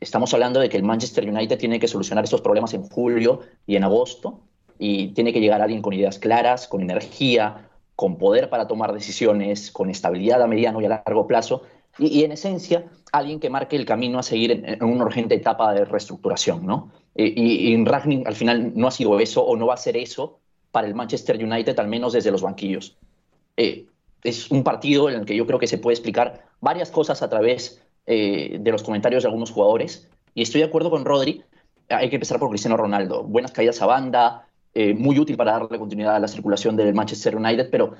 Estamos 0.00 0.32
hablando 0.34 0.60
de 0.60 0.68
que 0.68 0.76
el 0.76 0.82
Manchester 0.82 1.28
United 1.28 1.58
tiene 1.58 1.78
que 1.78 1.88
solucionar 1.88 2.24
estos 2.24 2.40
problemas 2.40 2.74
en 2.74 2.88
julio 2.88 3.40
y 3.66 3.76
en 3.76 3.84
agosto 3.84 4.40
y 4.78 5.08
tiene 5.08 5.32
que 5.32 5.40
llegar 5.40 5.60
alguien 5.60 5.82
con 5.82 5.92
ideas 5.92 6.18
claras, 6.18 6.66
con 6.66 6.82
energía, 6.82 7.68
con 7.94 8.18
poder 8.18 8.48
para 8.48 8.66
tomar 8.66 8.92
decisiones, 8.92 9.70
con 9.70 9.90
estabilidad 9.90 10.42
a 10.42 10.46
mediano 10.46 10.80
y 10.80 10.86
a 10.86 10.88
largo 10.88 11.26
plazo 11.26 11.62
y, 11.98 12.24
en 12.24 12.32
esencia 12.32 12.86
alguien 13.12 13.38
que 13.38 13.50
marque 13.50 13.76
el 13.76 13.84
camino 13.84 14.18
a 14.18 14.22
seguir 14.22 14.50
en, 14.50 14.82
una 14.82 15.04
urgente 15.04 15.34
etapa 15.34 15.72
de 15.72 15.84
reestructuración. 15.84 16.66
¿no? 16.66 16.90
Y, 17.14 17.72
y, 17.72 17.84
Ragnick 17.84 18.26
al 18.26 18.34
final 18.34 18.72
no 18.74 18.88
ha 18.88 18.90
sido 18.90 19.20
eso 19.20 19.44
o 19.44 19.56
no 19.56 19.66
va 19.66 19.74
a 19.74 19.78
ser 19.78 19.96
eso 19.96 20.40
para 20.72 20.88
el 20.88 20.94
Manchester 20.94 21.42
United, 21.42 21.78
al 21.78 21.88
menos 21.88 22.14
desde 22.14 22.32
los 22.32 22.42
banquillos. 22.42 22.96
Eh, 23.56 23.86
es 24.24 24.50
un 24.50 24.64
partido 24.64 25.08
en 25.10 25.20
el 25.20 25.26
que 25.26 25.36
yo 25.36 25.46
creo 25.46 25.58
que 25.58 25.66
se 25.66 25.78
puede 25.78 25.94
explicar 25.94 26.46
varias 26.60 26.90
cosas 26.90 27.22
a 27.22 27.28
través 27.28 27.82
eh, 28.06 28.56
de 28.58 28.72
los 28.72 28.82
comentarios 28.82 29.22
de 29.22 29.28
algunos 29.28 29.50
jugadores. 29.50 30.08
Y 30.34 30.42
estoy 30.42 30.62
de 30.62 30.66
acuerdo 30.66 30.90
con 30.90 31.04
Rodri, 31.04 31.44
hay 31.90 32.08
que 32.08 32.16
empezar 32.16 32.38
por 32.38 32.48
Cristiano 32.48 32.76
Ronaldo. 32.76 33.22
Buenas 33.22 33.52
caídas 33.52 33.80
a 33.82 33.86
banda, 33.86 34.48
eh, 34.72 34.94
muy 34.94 35.18
útil 35.18 35.36
para 35.36 35.52
darle 35.52 35.78
continuidad 35.78 36.16
a 36.16 36.18
la 36.18 36.28
circulación 36.28 36.74
del 36.74 36.94
Manchester 36.94 37.36
United, 37.36 37.68
pero 37.70 37.94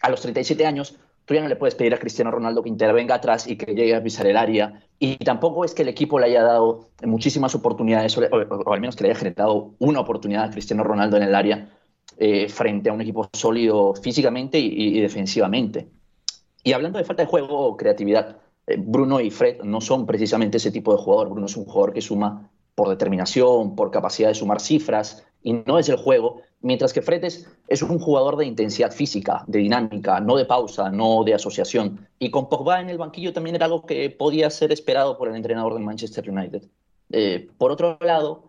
a 0.00 0.08
los 0.08 0.20
37 0.22 0.64
años 0.64 0.96
tú 1.24 1.34
ya 1.34 1.42
no 1.42 1.48
le 1.48 1.56
puedes 1.56 1.74
pedir 1.74 1.92
a 1.92 1.98
Cristiano 1.98 2.30
Ronaldo 2.30 2.62
que 2.62 2.68
intervenga 2.68 3.16
atrás 3.16 3.48
y 3.48 3.56
que 3.56 3.74
llegue 3.74 3.94
a 3.96 4.02
pisar 4.02 4.28
el 4.28 4.36
área. 4.36 4.80
Y 5.00 5.16
tampoco 5.16 5.64
es 5.64 5.74
que 5.74 5.82
el 5.82 5.88
equipo 5.88 6.20
le 6.20 6.26
haya 6.26 6.44
dado 6.44 6.88
muchísimas 7.04 7.54
oportunidades, 7.56 8.16
o, 8.16 8.22
o 8.22 8.72
al 8.72 8.80
menos 8.80 8.94
que 8.94 9.02
le 9.02 9.10
haya 9.10 9.18
generado 9.18 9.74
una 9.80 10.00
oportunidad 10.00 10.44
a 10.44 10.50
Cristiano 10.50 10.84
Ronaldo 10.84 11.16
en 11.16 11.24
el 11.24 11.34
área 11.34 11.68
eh, 12.20 12.48
frente 12.48 12.90
a 12.90 12.92
un 12.92 13.00
equipo 13.00 13.30
sólido 13.32 13.94
físicamente 13.94 14.58
y, 14.58 15.00
defensivamente. 15.00 15.86
Y 16.64 16.72
hablando 16.72 16.98
de 16.98 17.04
falta 17.04 17.22
de 17.22 17.28
juego 17.28 17.56
o 17.60 17.76
creatividad, 17.76 18.38
eh, 18.66 18.74
Bruno 18.76 19.20
y 19.20 19.30
Fred 19.30 19.62
no 19.62 19.80
son 19.80 20.04
precisamente 20.04 20.56
ese 20.56 20.72
tipo 20.72 20.90
de 20.90 20.98
jugador. 21.00 21.30
Bruno 21.30 21.46
es 21.46 21.56
un 21.56 21.64
jugador 21.64 21.92
que 21.92 22.00
suma 22.00 22.50
por 22.74 22.88
determinación, 22.88 23.76
por 23.76 23.92
capacidad 23.92 24.30
de 24.30 24.34
sumar 24.34 24.60
cifras, 24.60 25.24
y 25.44 25.52
no 25.52 25.78
es 25.78 25.88
el 25.88 25.96
juego, 25.96 26.42
mientras 26.60 26.92
que 26.92 27.02
Fred 27.02 27.22
es, 27.22 27.82
un 27.82 28.00
jugador 28.00 28.36
de 28.36 28.46
intensidad 28.46 28.90
física, 28.90 29.44
de 29.46 29.60
dinámica, 29.60 30.18
no 30.18 30.34
de 30.34 30.44
pausa, 30.44 30.90
no 30.90 31.22
de 31.22 31.34
asociación. 31.34 32.08
Y 32.18 32.32
con 32.32 32.48
Pogba 32.48 32.80
en 32.80 32.90
el 32.90 32.98
banquillo 32.98 33.32
también 33.32 33.54
era 33.54 33.66
algo 33.66 33.86
que 33.86 34.10
podía 34.10 34.50
ser 34.50 34.72
esperado 34.72 35.16
por 35.18 35.28
el 35.28 35.36
entrenador 35.36 35.74
del 35.74 35.84
Manchester 35.84 36.28
United. 36.28 36.64
Eh, 37.10 37.48
por 37.56 37.70
otro 37.70 37.96
lado, 38.00 38.48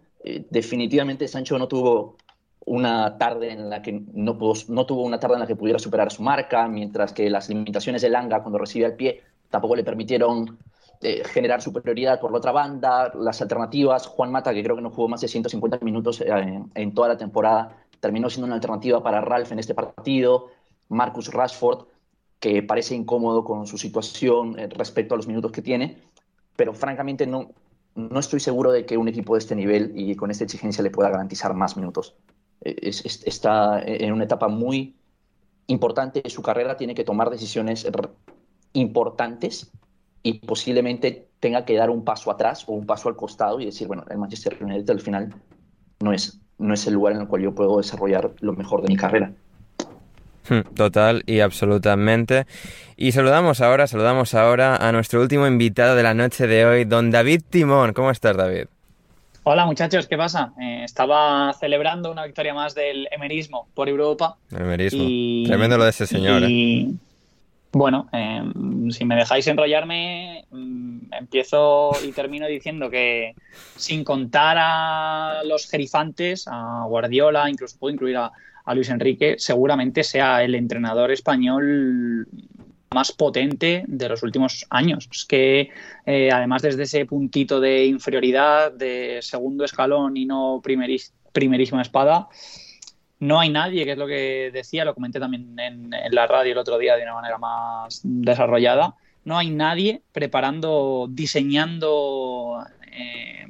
definitivamente 0.50 1.28
Sancho 1.28 1.60
no 1.60 1.68
tuvo 1.68 2.18
una 2.66 3.18
tarde 3.18 3.52
en 3.52 3.70
la 3.70 3.82
que 3.82 3.92
no, 4.14 4.38
no 4.68 4.86
tuvo 4.86 5.04
una 5.04 5.20
tarde 5.20 5.36
en 5.36 5.42
la 5.42 5.48
que 5.48 5.56
pudiera 5.56 5.80
superar 5.80 6.12
su 6.12 6.22
marca, 6.24 6.68
mientras 6.68 7.14
que 7.14 7.30
las 7.30 7.50
limitaciones 7.50 8.02
de 8.02 8.10
Langa 8.10 8.42
cuando 8.42 8.60
recibe 8.60 8.86
el 8.86 8.96
pie 8.96 9.24
tampoco 9.50 9.76
le 9.76 9.84
permitieron 9.84 10.60
eh, 11.02 11.24
generar 11.26 11.62
superioridad 11.62 12.20
por 12.20 12.32
la 12.32 12.38
otra 12.38 12.52
banda, 12.52 13.12
las 13.16 13.42
alternativas, 13.42 14.06
Juan 14.06 14.32
Mata, 14.32 14.54
que 14.54 14.64
creo 14.64 14.76
que 14.76 14.82
no 14.82 14.92
jugó 14.92 15.08
más 15.08 15.22
de 15.22 15.28
150 15.28 15.80
minutos 15.82 16.22
eh, 16.22 16.28
en, 16.76 16.94
toda 16.94 17.08
la 17.08 17.18
temporada, 17.18 17.78
terminó 18.00 18.30
siendo 18.30 18.48
una 18.48 18.56
alternativa 18.56 19.02
para 19.02 19.22
Ralph 19.22 19.52
en 19.52 19.60
este 19.60 19.74
partido, 19.74 20.48
Marcus 20.90 21.32
Rashford, 21.32 21.86
que 22.40 22.64
parece 22.64 22.96
incómodo 22.96 23.44
con 23.44 23.66
su 23.66 23.78
situación 23.78 24.60
eh, 24.60 24.68
respecto 24.68 25.14
a 25.14 25.18
los 25.18 25.28
minutos 25.28 25.52
que 25.52 25.62
tiene, 25.62 25.98
pero 26.56 26.74
francamente 26.74 27.26
no, 27.26 27.52
no 27.96 28.20
estoy 28.20 28.42
seguro 28.42 28.72
de 28.72 28.86
que 28.86 28.98
un 28.98 29.08
equipo 29.08 29.36
de 29.36 29.40
este 29.40 29.56
nivel 29.56 29.94
y 29.96 30.16
con 30.16 30.32
esta 30.32 30.44
exigencia 30.44 30.84
le 30.84 30.92
pueda 30.92 31.10
garantizar 31.10 31.54
más 31.54 31.78
minutos 31.78 32.16
está 32.62 33.82
en 33.86 34.12
una 34.12 34.26
etapa 34.26 34.48
muy 34.48 34.96
importante 35.68 36.22
de 36.22 36.30
su 36.30 36.42
carrera, 36.42 36.78
tiene 36.78 36.96
que 36.96 37.04
tomar 37.04 37.30
decisiones 37.30 37.88
importantes 38.74 39.72
y 40.24 40.40
posiblemente 40.40 41.28
tenga 41.40 41.64
que 41.64 41.76
dar 41.76 41.90
un 41.90 42.04
paso 42.04 42.32
atrás 42.32 42.66
o 42.68 42.74
un 42.74 42.86
paso 42.86 43.08
al 43.10 43.16
costado 43.16 43.60
y 43.60 43.66
decir, 43.66 43.88
bueno, 43.88 44.04
el 44.10 44.18
Manchester 44.18 44.58
United 44.62 44.90
al 44.90 45.00
final 45.00 45.34
no 46.00 46.12
es, 46.12 46.40
no 46.58 46.74
es 46.74 46.86
el 46.88 46.96
lugar 46.96 47.14
en 47.14 47.22
el 47.22 47.28
cual 47.28 47.44
yo 47.44 47.56
puedo 47.56 47.78
desarrollar 47.78 48.32
lo 48.42 48.54
mejor 48.54 48.82
de 48.82 48.88
mi 48.90 48.98
carrera. 48.98 49.32
Hmm, 50.50 50.62
total 50.74 51.24
y 51.28 51.40
absolutamente. 51.42 52.48
Y 52.98 53.12
saludamos 53.12 53.62
ahora, 53.62 53.88
saludamos 53.88 54.34
ahora 54.34 54.76
a 54.76 54.92
nuestro 54.92 55.22
último 55.22 55.48
invitado 55.48 55.96
de 55.96 56.04
la 56.04 56.14
noche 56.14 56.48
de 56.48 56.66
hoy, 56.66 56.86
don 56.86 57.12
David 57.12 57.44
Timón. 57.50 57.94
¿Cómo 57.94 58.12
estás, 58.12 58.36
David? 58.36 58.66
Hola 59.52 59.66
muchachos, 59.66 60.06
¿qué 60.06 60.16
pasa? 60.16 60.54
Eh, 60.62 60.84
estaba 60.84 61.52
celebrando 61.54 62.12
una 62.12 62.24
victoria 62.24 62.54
más 62.54 62.76
del 62.76 63.08
emerismo 63.10 63.68
por 63.74 63.90
Europa. 63.90 64.38
emerismo. 64.52 65.04
Tremendo 65.48 65.76
lo 65.76 65.86
de 65.86 65.90
ese 65.90 66.06
señor. 66.06 66.44
Y, 66.44 66.82
¿eh? 66.82 66.94
Bueno, 67.72 68.08
em, 68.12 68.92
si 68.92 69.06
me 69.06 69.16
dejáis 69.16 69.48
enrollarme, 69.48 70.46
mm, 70.52 71.14
empiezo 71.14 71.94
y 72.08 72.12
termino 72.12 72.46
diciendo 72.46 72.92
que 72.92 73.34
sin 73.76 74.04
contar 74.04 74.58
a 74.60 75.42
los 75.44 75.68
gerifantes, 75.68 76.48
a 76.48 76.84
Guardiola, 76.86 77.50
incluso 77.50 77.76
puedo 77.80 77.92
incluir 77.92 78.18
a 78.18 78.32
Luis 78.76 78.90
Enrique, 78.90 79.38
seguramente 79.40 80.04
sea 80.04 80.44
el 80.44 80.54
entrenador 80.54 81.10
español 81.12 82.28
más 82.94 83.12
potente 83.12 83.84
de 83.88 84.10
los 84.10 84.24
últimos 84.24 84.66
años. 84.70 85.08
Es 85.12 85.26
que 85.26 85.70
eh, 86.06 86.32
además 86.32 86.62
desde 86.62 86.84
ese 86.84 87.06
puntito 87.06 87.60
de 87.60 87.86
inferioridad, 87.86 88.72
de 88.72 89.20
segundo 89.22 89.64
escalón 89.64 90.18
y 90.18 90.26
no 90.26 90.62
primerísima 90.62 91.82
espada, 91.82 92.30
no 93.20 93.40
hay 93.40 93.50
nadie, 93.50 93.86
que 93.86 93.92
es 93.92 93.98
lo 93.98 94.08
que 94.08 94.50
decía, 94.54 94.86
lo 94.86 94.96
comenté 94.96 95.20
también 95.20 95.58
en, 95.60 95.92
la 96.12 96.26
radio 96.26 96.54
el 96.54 96.58
otro 96.58 96.78
día 96.78 96.96
de 96.96 97.04
una 97.04 97.16
manera 97.16 97.38
más 97.38 98.02
desarrollada, 98.04 98.96
no 99.26 99.38
hay 99.38 99.50
nadie 99.50 100.02
preparando, 100.14 101.08
diseñando 101.10 102.66
eh, 102.92 103.46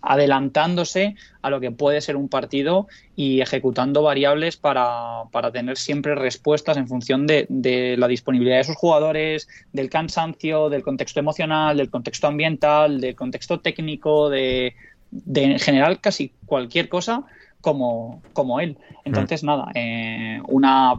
adelantándose 0.00 1.16
a 1.42 1.50
lo 1.50 1.60
que 1.60 1.70
puede 1.70 2.00
ser 2.00 2.16
un 2.16 2.28
partido 2.28 2.86
y 3.16 3.40
ejecutando 3.40 4.02
variables 4.02 4.56
para, 4.56 5.24
tener 5.52 5.76
siempre 5.76 6.14
respuestas 6.14 6.76
en 6.76 6.88
función 6.88 7.26
de, 7.26 7.96
la 7.98 8.08
disponibilidad 8.08 8.58
de 8.58 8.64
sus 8.64 8.76
jugadores, 8.76 9.48
del 9.72 9.90
cansancio, 9.90 10.68
del 10.68 10.82
contexto 10.82 11.20
emocional, 11.20 11.76
del 11.76 11.90
contexto 11.90 12.26
ambiental, 12.26 13.00
del 13.00 13.16
contexto 13.16 13.60
técnico, 13.60 14.30
de, 14.30 14.74
en 15.34 15.58
general 15.58 16.00
casi 16.00 16.32
cualquier 16.46 16.88
cosa 16.88 17.24
como, 17.60 18.22
como 18.32 18.60
él. 18.60 18.78
Entonces, 19.04 19.42
nada, 19.42 19.70
eh, 19.74 20.40
una, 20.46 20.94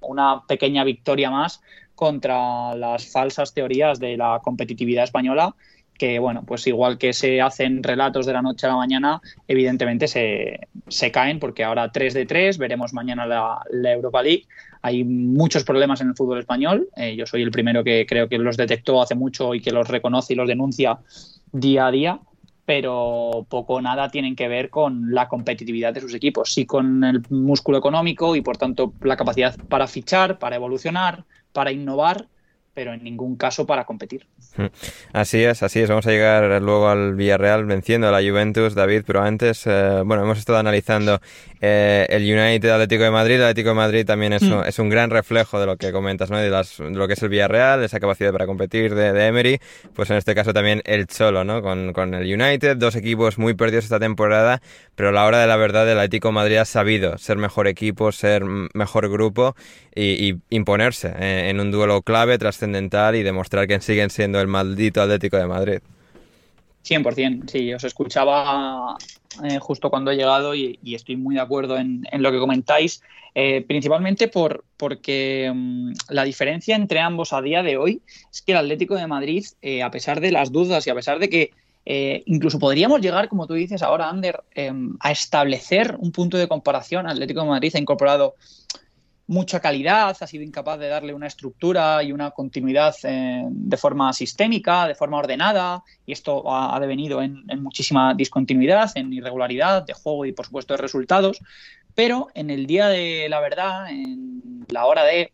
una 0.00 0.42
pequeña 0.46 0.84
victoria 0.84 1.30
más 1.30 1.62
contra 1.94 2.74
las 2.74 3.10
falsas 3.10 3.52
teorías 3.52 4.00
de 4.00 4.16
la 4.16 4.40
competitividad 4.42 5.04
española 5.04 5.54
que 6.00 6.18
bueno, 6.18 6.44
pues 6.46 6.66
igual 6.66 6.96
que 6.96 7.12
se 7.12 7.42
hacen 7.42 7.82
relatos 7.82 8.24
de 8.24 8.32
la 8.32 8.40
noche 8.40 8.64
a 8.64 8.70
la 8.70 8.76
mañana, 8.76 9.20
evidentemente 9.46 10.08
se, 10.08 10.68
se 10.88 11.12
caen 11.12 11.38
porque 11.38 11.62
ahora 11.62 11.92
3 11.92 12.14
de 12.14 12.24
3, 12.24 12.56
veremos 12.56 12.94
mañana 12.94 13.26
la, 13.26 13.60
la 13.70 13.92
Europa 13.92 14.22
League. 14.22 14.46
Hay 14.80 15.04
muchos 15.04 15.62
problemas 15.62 16.00
en 16.00 16.08
el 16.08 16.14
fútbol 16.14 16.38
español. 16.38 16.88
Eh, 16.96 17.16
yo 17.16 17.26
soy 17.26 17.42
el 17.42 17.50
primero 17.50 17.84
que 17.84 18.06
creo 18.08 18.30
que 18.30 18.38
los 18.38 18.56
detectó 18.56 19.02
hace 19.02 19.14
mucho 19.14 19.54
y 19.54 19.60
que 19.60 19.72
los 19.72 19.88
reconoce 19.88 20.32
y 20.32 20.36
los 20.36 20.48
denuncia 20.48 21.00
día 21.52 21.88
a 21.88 21.90
día 21.90 22.20
pero 22.64 23.46
poco 23.48 23.74
o 23.74 23.80
nada 23.82 24.10
tienen 24.10 24.36
que 24.36 24.46
ver 24.46 24.70
con 24.70 25.12
la 25.12 25.26
competitividad 25.26 25.92
de 25.92 26.00
sus 26.00 26.14
equipos, 26.14 26.52
sí 26.52 26.66
con 26.66 27.02
el 27.02 27.20
músculo 27.28 27.78
económico 27.78 28.36
y 28.36 28.42
por 28.42 28.56
tanto 28.56 28.94
la 29.02 29.16
capacidad 29.16 29.56
para 29.68 29.88
fichar, 29.88 30.38
para 30.38 30.54
evolucionar, 30.54 31.24
para 31.52 31.72
innovar 31.72 32.28
pero 32.80 32.94
en 32.94 33.04
ningún 33.04 33.36
caso 33.36 33.66
para 33.66 33.84
competir. 33.84 34.26
Hmm. 34.56 34.68
Así 35.12 35.44
es, 35.44 35.62
así 35.62 35.80
es. 35.80 35.90
Vamos 35.90 36.06
a 36.06 36.10
llegar 36.12 36.62
luego 36.62 36.88
al 36.88 37.14
Villarreal 37.14 37.66
venciendo 37.66 38.08
a 38.08 38.10
la 38.10 38.26
Juventus, 38.26 38.74
David, 38.74 39.02
pero 39.06 39.20
antes, 39.20 39.66
eh, 39.66 40.00
bueno, 40.02 40.22
hemos 40.22 40.38
estado 40.38 40.58
analizando 40.58 41.20
eh, 41.60 42.06
el 42.08 42.22
United 42.22 42.70
Atlético 42.70 43.02
de 43.02 43.10
Madrid. 43.10 43.34
El 43.34 43.42
Atlético 43.42 43.68
de 43.68 43.74
Madrid 43.74 44.06
también 44.06 44.32
es, 44.32 44.40
un, 44.40 44.60
hmm. 44.60 44.64
es 44.66 44.78
un 44.78 44.88
gran 44.88 45.10
reflejo 45.10 45.60
de 45.60 45.66
lo 45.66 45.76
que 45.76 45.92
comentas, 45.92 46.30
¿no? 46.30 46.38
De, 46.38 46.48
las, 46.48 46.78
de, 46.78 46.88
lo 46.88 47.06
que 47.06 47.12
es 47.12 47.22
el 47.22 47.28
Villarreal, 47.28 47.80
de 47.80 47.86
esa 47.86 48.00
capacidad 48.00 48.32
para 48.32 48.46
competir 48.46 48.94
de, 48.94 49.12
de, 49.12 49.26
Emery. 49.26 49.60
Pues 49.92 50.08
en 50.08 50.16
este 50.16 50.34
caso 50.34 50.54
también 50.54 50.80
el 50.86 51.06
Cholo, 51.06 51.44
¿no? 51.44 51.60
Con, 51.60 51.92
con, 51.92 52.14
el 52.14 52.22
United, 52.22 52.78
dos 52.78 52.96
equipos 52.96 53.36
muy 53.36 53.52
perdidos 53.52 53.84
esta 53.84 54.00
temporada, 54.00 54.62
pero 54.94 55.10
a 55.10 55.12
la 55.12 55.26
hora 55.26 55.38
de 55.38 55.46
la 55.46 55.56
verdad 55.56 55.86
el 55.86 55.98
Atlético 55.98 56.28
de 56.28 56.34
Madrid 56.34 56.56
ha 56.56 56.64
sabido 56.64 57.18
ser 57.18 57.36
mejor 57.36 57.68
equipo, 57.68 58.10
ser 58.10 58.42
mejor 58.72 59.10
grupo 59.10 59.54
y, 59.94 60.30
y 60.30 60.40
imponerse 60.48 61.12
eh, 61.18 61.50
en 61.50 61.60
un 61.60 61.70
duelo 61.70 62.02
clave 62.02 62.38
tras 62.38 62.58
y 62.76 63.22
demostrar 63.22 63.66
que 63.66 63.80
siguen 63.80 64.10
siendo 64.10 64.40
el 64.40 64.46
maldito 64.46 65.02
Atlético 65.02 65.36
de 65.36 65.46
Madrid. 65.46 65.78
100%, 66.84 67.48
sí, 67.48 67.72
os 67.74 67.84
escuchaba 67.84 68.96
eh, 69.44 69.58
justo 69.60 69.90
cuando 69.90 70.10
he 70.10 70.16
llegado 70.16 70.54
y, 70.54 70.78
estoy 70.82 71.16
muy 71.16 71.36
de 71.36 71.40
acuerdo 71.40 71.76
en, 71.76 72.04
lo 72.12 72.32
que 72.32 72.38
comentáis, 72.38 73.02
eh, 73.34 73.64
principalmente 73.66 74.28
por, 74.28 74.64
porque 74.76 75.48
um, 75.52 75.92
la 76.08 76.24
diferencia 76.24 76.74
entre 76.74 77.00
ambos 77.00 77.32
a 77.32 77.40
día 77.40 77.62
de 77.62 77.76
hoy 77.76 78.02
es 78.32 78.42
que 78.42 78.52
el 78.52 78.58
Atlético 78.58 78.96
de 78.96 79.06
Madrid, 79.06 79.46
eh, 79.62 79.82
a 79.82 79.90
pesar 79.90 80.20
de 80.20 80.32
las 80.32 80.50
dudas 80.50 80.86
y 80.86 80.90
a 80.90 80.94
pesar 80.94 81.18
de 81.18 81.28
que 81.28 81.52
incluso 82.26 82.60
podríamos 82.60 83.00
llegar, 83.00 83.28
como 83.28 83.48
tú 83.48 83.54
dices 83.54 83.82
ahora, 83.82 84.08
Ander, 84.08 84.44
a 85.00 85.10
establecer 85.10 85.96
un 85.98 86.12
punto 86.12 86.36
de 86.36 86.46
comparación. 86.46 87.08
Atlético 87.08 87.40
de 87.40 87.48
Madrid 87.48 87.72
ha 87.74 87.80
incorporado 87.80 88.36
mucha 89.30 89.60
calidad, 89.60 90.16
ha 90.20 90.26
sido 90.26 90.42
incapaz 90.42 90.80
de 90.80 90.88
darle 90.88 91.14
una 91.14 91.28
estructura 91.28 92.02
y 92.02 92.10
una 92.10 92.32
continuidad 92.32 92.96
eh, 93.04 93.44
de 93.48 93.76
forma 93.76 94.12
sistémica, 94.12 94.88
de 94.88 94.96
forma 94.96 95.18
ordenada, 95.18 95.84
y 96.04 96.10
esto 96.10 96.52
ha, 96.52 96.80
devenido 96.80 97.22
en, 97.22 97.44
en, 97.48 97.62
muchísima 97.62 98.12
discontinuidad, 98.12 98.90
en 98.96 99.12
irregularidad 99.12 99.84
de 99.84 99.92
juego 99.92 100.26
y, 100.26 100.32
por 100.32 100.46
supuesto, 100.46 100.74
de 100.74 100.78
resultados. 100.78 101.38
Pero 101.94 102.26
en 102.34 102.50
el 102.50 102.66
día 102.66 102.88
de 102.88 103.28
la 103.28 103.38
verdad, 103.38 103.88
en 103.88 104.66
la 104.68 104.86
hora 104.86 105.04
de... 105.04 105.32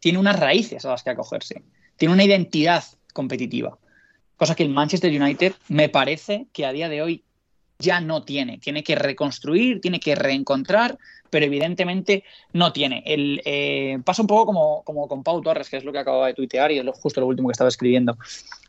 tiene 0.00 0.18
unas 0.18 0.40
raíces 0.40 0.84
a 0.84 0.90
las 0.90 1.04
que 1.04 1.10
acogerse, 1.10 1.62
tiene 1.96 2.12
una 2.12 2.24
identidad 2.24 2.82
competitiva, 3.12 3.78
cosa 4.36 4.56
que 4.56 4.64
el 4.64 4.70
Manchester 4.70 5.12
United 5.12 5.54
me 5.68 5.88
parece 5.88 6.48
que 6.52 6.66
a 6.66 6.72
día 6.72 6.88
de 6.88 7.02
hoy 7.02 7.24
ya 7.78 8.00
no 8.00 8.22
tiene. 8.24 8.58
Tiene 8.58 8.82
que 8.82 8.96
reconstruir, 8.96 9.80
tiene 9.80 10.00
que 10.00 10.14
reencontrar, 10.14 10.98
pero 11.30 11.46
evidentemente 11.46 12.24
no 12.52 12.72
tiene. 12.72 13.02
El, 13.06 13.40
eh, 13.44 13.98
pasa 14.04 14.22
un 14.22 14.28
poco 14.28 14.46
como, 14.46 14.82
como, 14.82 15.06
con 15.06 15.22
Pau 15.22 15.40
Torres, 15.40 15.68
que 15.68 15.76
es 15.76 15.84
lo 15.84 15.92
que 15.92 15.98
acababa 15.98 16.26
de 16.26 16.34
tuitear 16.34 16.72
y 16.72 16.78
es 16.78 16.84
lo, 16.84 16.92
justo 16.92 17.20
lo 17.20 17.26
último 17.26 17.48
que 17.48 17.52
estaba 17.52 17.68
escribiendo. 17.68 18.18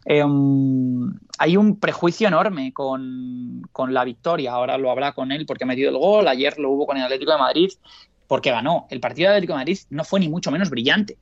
Um, 0.06 1.14
hay 1.38 1.58
un 1.58 1.80
prejuicio 1.80 2.28
enorme 2.28 2.72
con, 2.72 3.64
con, 3.72 3.94
la 3.94 4.04
victoria. 4.04 4.52
Ahora 4.52 4.78
lo 4.78 4.92
habrá 4.92 5.14
con 5.14 5.32
él 5.32 5.46
porque 5.46 5.64
ha 5.64 5.68
metido 5.68 5.90
el 5.90 5.98
gol. 5.98 6.28
Ayer 6.28 6.60
lo 6.60 6.70
hubo 6.72 6.86
con 6.86 6.98
el 6.98 7.04
Atlético 7.04 7.32
de 7.32 7.40
Madrid 7.40 7.70
porque 8.28 8.52
ganó. 8.52 8.86
El 8.92 9.00
partido 9.00 9.30
del 9.30 9.38
Atlético 9.38 9.54
de 9.54 9.60
Madrid 9.60 9.80
no 9.90 10.04
fue 10.04 10.20
ni 10.20 10.30
mucho 10.30 10.52
menos 10.52 10.70
brillante. 10.70 11.18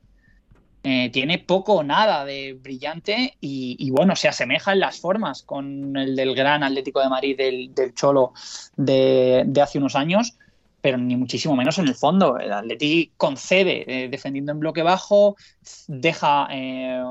Eh, 0.89 1.09
tiene 1.09 1.39
poco 1.39 1.73
o 1.73 1.83
nada 1.83 2.23
de 2.23 2.53
brillante 2.53 3.35
y, 3.41 3.91
bueno, 3.91 4.15
se 4.15 4.29
asemeja 4.29 4.71
en 4.71 4.79
las 4.79 5.01
formas 5.01 5.43
con 5.43 5.97
el 5.97 6.15
del 6.15 6.33
gran 6.33 6.63
Atlético 6.63 7.01
de 7.01 7.09
Madrid 7.09 7.35
del, 7.35 7.93
Cholo 7.93 8.31
de, 8.77 9.45
hace 9.61 9.79
unos 9.79 9.97
años, 9.97 10.37
pero 10.79 10.97
ni 10.97 11.17
muchísimo 11.17 11.57
menos 11.57 11.77
en 11.77 11.89
el 11.89 11.95
fondo. 11.95 12.39
El 12.39 12.53
Atleti 12.53 13.11
concede 13.17 13.83
eh, 13.85 14.07
defendiendo 14.07 14.53
en 14.53 14.61
bloque 14.61 14.81
bajo, 14.81 15.35
deja 15.87 16.47
eh, 16.51 17.03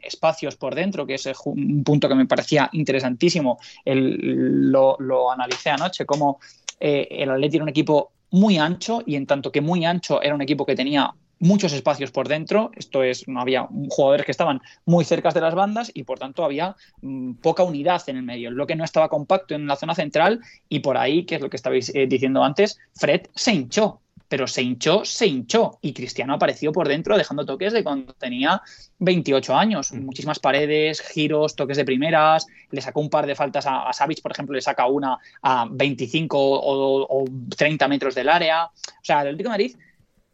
espacios 0.00 0.54
por 0.54 0.76
dentro, 0.76 1.04
que 1.04 1.14
es 1.14 1.28
un 1.44 1.82
punto 1.82 2.08
que 2.08 2.14
me 2.14 2.26
parecía 2.26 2.70
interesantísimo. 2.72 3.58
Lo, 3.84 5.32
analicé 5.32 5.70
anoche, 5.70 6.06
como 6.06 6.38
el 6.78 7.28
Atleti 7.28 7.56
era 7.56 7.64
un 7.64 7.70
equipo 7.70 8.12
muy 8.30 8.58
ancho 8.58 9.02
y 9.04 9.16
en 9.16 9.26
tanto 9.26 9.50
que 9.50 9.60
muy 9.60 9.84
ancho 9.84 10.22
era 10.22 10.36
un 10.36 10.42
equipo 10.42 10.64
que 10.64 10.76
tenía 10.76 11.12
muchos 11.44 11.72
espacios 11.74 12.10
por 12.10 12.26
dentro, 12.26 12.70
esto 12.74 13.02
es, 13.02 13.28
no 13.28 13.40
había 13.40 13.68
jugadores 13.90 14.24
que 14.24 14.32
estaban 14.32 14.60
muy 14.86 15.04
cerca 15.04 15.30
de 15.30 15.42
las 15.42 15.54
bandas 15.54 15.90
y 15.92 16.04
por 16.04 16.18
tanto 16.18 16.42
había 16.42 16.74
mmm, 17.02 17.34
poca 17.34 17.62
unidad 17.62 18.02
en 18.08 18.16
el 18.16 18.22
medio. 18.22 18.50
Lo 18.50 18.66
que 18.66 18.76
no 18.76 18.84
estaba 18.84 19.08
compacto 19.08 19.54
en 19.54 19.66
la 19.66 19.76
zona 19.76 19.94
central 19.94 20.40
y 20.68 20.80
por 20.80 20.96
ahí, 20.96 21.24
que 21.24 21.36
es 21.36 21.42
lo 21.42 21.50
que 21.50 21.56
estabais 21.56 21.94
eh, 21.94 22.06
diciendo 22.06 22.42
antes, 22.42 22.78
Fred 22.94 23.26
se 23.34 23.52
hinchó, 23.52 24.00
pero 24.26 24.46
se 24.46 24.62
hinchó, 24.62 25.04
se 25.04 25.26
hinchó 25.26 25.78
y 25.82 25.92
Cristiano 25.92 26.32
apareció 26.32 26.72
por 26.72 26.88
dentro 26.88 27.18
dejando 27.18 27.44
toques 27.44 27.74
de 27.74 27.84
cuando 27.84 28.14
tenía 28.14 28.62
28 29.00 29.54
años, 29.54 29.92
mm. 29.92 30.02
muchísimas 30.02 30.38
paredes, 30.38 31.02
giros, 31.02 31.54
toques 31.54 31.76
de 31.76 31.84
primeras, 31.84 32.46
le 32.70 32.80
sacó 32.80 33.00
un 33.00 33.10
par 33.10 33.26
de 33.26 33.34
faltas 33.34 33.66
a, 33.66 33.86
a 33.86 33.92
Savic, 33.92 34.22
por 34.22 34.32
ejemplo, 34.32 34.54
le 34.54 34.62
saca 34.62 34.86
una 34.86 35.18
a 35.42 35.66
25 35.70 36.38
o, 36.38 37.02
o 37.02 37.24
30 37.54 37.86
metros 37.86 38.14
del 38.14 38.30
área. 38.30 38.64
O 38.64 38.70
sea, 39.02 39.20
el 39.20 39.28
Atlético 39.28 39.50
de 39.50 39.52
Madrid 39.52 39.76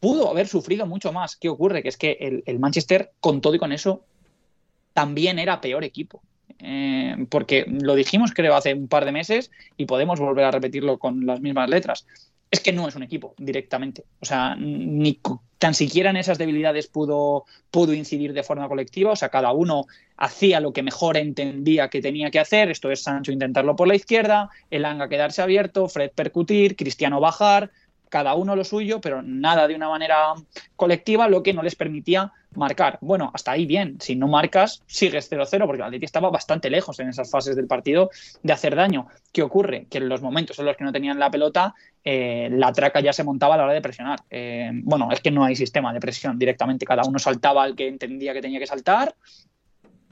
pudo 0.01 0.31
haber 0.31 0.49
sufrido 0.49 0.87
mucho 0.87 1.13
más. 1.13 1.37
¿Qué 1.37 1.49
ocurre? 1.49 1.83
Que 1.83 1.91
es 1.91 1.97
que 1.97 2.43
el, 2.45 2.59
Manchester, 2.59 3.13
con 3.21 3.41
todo 3.41 3.55
y 3.55 3.59
con 3.59 3.73
eso, 3.73 4.03
también 4.95 5.39
era 5.39 5.61
peor 5.61 5.85
equipo. 5.85 6.23
Eh, 6.59 7.27
porque 7.31 7.65
lo 7.69 7.95
dijimos 7.95 8.33
creo 8.35 8.55
hace 8.55 8.75
un 8.75 8.89
par 8.89 9.07
de 9.07 9.13
meses 9.13 9.51
y 9.79 9.87
podemos 9.87 10.21
volver 10.21 10.45
a 10.45 10.51
repetirlo 10.51 10.99
con 10.99 11.25
las 11.27 11.41
mismas 11.41 11.71
letras. 11.71 12.07
Es 12.51 12.61
que 12.61 12.73
no 12.73 12.89
es 12.89 12.97
un 12.97 13.05
equipo 13.05 13.35
directamente. 13.39 14.05
O 14.21 14.25
sea, 14.25 14.57
ni 14.57 15.21
tan 15.59 15.75
siquiera 15.75 16.11
en 16.11 16.17
esas 16.17 16.39
debilidades 16.39 16.89
pudo, 16.89 17.45
pudo 17.71 17.95
incidir 17.95 18.33
de 18.33 18.43
forma 18.43 18.67
colectiva. 18.67 19.13
O 19.13 19.17
sea, 19.17 19.29
cada 19.29 19.53
uno 19.53 19.87
hacía 20.17 20.59
lo 20.59 20.73
que 20.73 20.83
mejor 20.83 21.17
entendía 21.17 21.89
que 21.89 22.03
tenía 22.03 22.31
que 22.31 22.41
hacer. 22.41 22.71
Esto 22.71 22.91
es 22.91 23.03
Sancho 23.03 23.31
intentarlo 23.31 23.77
por 23.77 23.87
la 23.87 23.95
izquierda, 23.95 24.49
el 24.71 24.85
Anga 24.85 25.09
quedarse 25.09 25.43
abierto, 25.43 25.87
Fred 25.89 26.11
percutir, 26.13 26.75
Cristiano 26.75 27.21
bajar, 27.21 27.71
cada 28.11 28.35
uno 28.35 28.55
lo 28.55 28.65
suyo, 28.65 29.01
pero 29.01 29.23
nada 29.23 29.67
de 29.67 29.75
una 29.75 29.89
manera 29.89 30.35
colectiva, 30.77 31.29
lo 31.29 31.43
que 31.43 31.55
no 31.55 31.63
les 31.63 31.77
permitía 31.77 32.33
marcar. 32.55 32.99
Bueno, 33.01 33.31
hasta 33.33 33.53
ahí 33.53 33.65
bien, 33.65 33.97
si 34.01 34.17
no 34.17 34.27
marcas, 34.27 34.83
sigues 34.87 35.31
0-0, 35.31 35.67
porque 35.67 35.77
el 35.81 35.87
Atleti 35.87 36.05
estaba 36.05 36.29
bastante 36.29 36.69
lejos 36.69 36.99
en 36.99 37.09
esas 37.09 37.31
fases 37.31 37.57
del 37.57 37.67
partido 37.67 38.11
de 38.43 38.53
hacer 38.53 38.75
daño. 38.75 39.07
¿Qué 39.33 39.43
ocurre? 39.43 39.87
Que 39.89 39.99
en 39.99 40.09
los 40.09 40.21
momentos 40.21 40.59
en 40.59 40.67
los 40.67 40.77
que 40.77 40.85
no 40.85 40.93
tenían 40.93 41.19
la 41.19 41.31
pelota, 41.31 41.75
eh, 42.05 42.49
la 42.51 42.73
traca 42.73 43.01
ya 43.01 43.13
se 43.13 43.25
montaba 43.25 43.55
a 43.55 43.59
la 43.59 43.65
hora 43.65 43.73
de 43.73 43.81
presionar. 43.81 44.21
Eh, 44.29 44.71
bueno, 44.75 45.11
es 45.13 45.21
que 45.21 45.31
no 45.31 45.45
hay 45.45 45.55
sistema 45.55 45.93
de 45.93 46.01
presión 46.01 46.39
directamente, 46.39 46.85
cada 46.85 47.05
uno 47.05 47.19
saltaba 47.19 47.63
al 47.63 47.77
que 47.77 47.87
entendía 47.87 48.33
que 48.33 48.43
tenía 48.43 48.59
que 48.59 48.67
saltar 48.67 49.15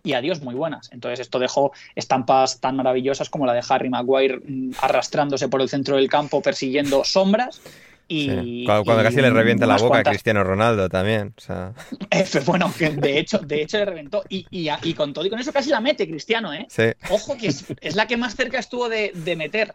y 0.05 0.13
adiós 0.13 0.41
muy 0.43 0.55
buenas. 0.55 0.91
Entonces 0.93 1.21
esto 1.21 1.39
dejó 1.39 1.73
estampas 1.95 2.61
tan 2.61 2.77
maravillosas 2.77 3.29
como 3.29 3.47
la 3.47 3.53
de 3.53 3.63
Harry 3.69 3.91
Maguire 3.91 4.39
mm, 4.39 4.73
arrastrándose 4.81 5.49
por 5.49 5.61
el 5.61 5.69
centro 5.69 5.97
del 5.97 6.09
campo 6.09 6.41
persiguiendo 6.41 7.05
sombras 7.05 7.61
y, 8.09 8.29
sí. 8.29 8.63
cuando, 8.65 8.85
cuando 8.85 9.03
y 9.03 9.07
casi 9.07 9.21
le 9.21 9.31
revienta 9.31 9.67
la 9.67 9.77
boca 9.77 9.89
cuantas... 9.89 10.11
a 10.11 10.11
Cristiano 10.13 10.43
Ronaldo 10.43 10.89
también. 10.89 11.35
O 11.37 11.41
sea... 11.41 11.73
Bueno, 12.47 12.73
de 12.79 13.19
hecho, 13.19 13.39
de 13.39 13.63
hecho 13.63 13.79
le 13.79 13.85
reventó. 13.85 14.25
Y, 14.29 14.47
y, 14.51 14.71
y, 14.83 14.95
con 14.95 15.13
todo 15.13 15.27
y 15.27 15.31
con 15.31 15.39
eso 15.39 15.53
casi 15.53 15.71
la 15.71 15.81
mete 15.81 16.09
Cristiano, 16.09 16.53
¿eh? 16.53 16.67
Sí. 16.69 16.85
Ojo 17.11 17.37
que 17.37 17.49
es, 17.49 17.65
es, 17.81 17.95
la 17.95 18.07
que 18.07 18.17
más 18.17 18.35
cerca 18.35 18.59
estuvo 18.59 18.89
de, 18.89 19.13
de 19.15 19.37
meter. 19.37 19.75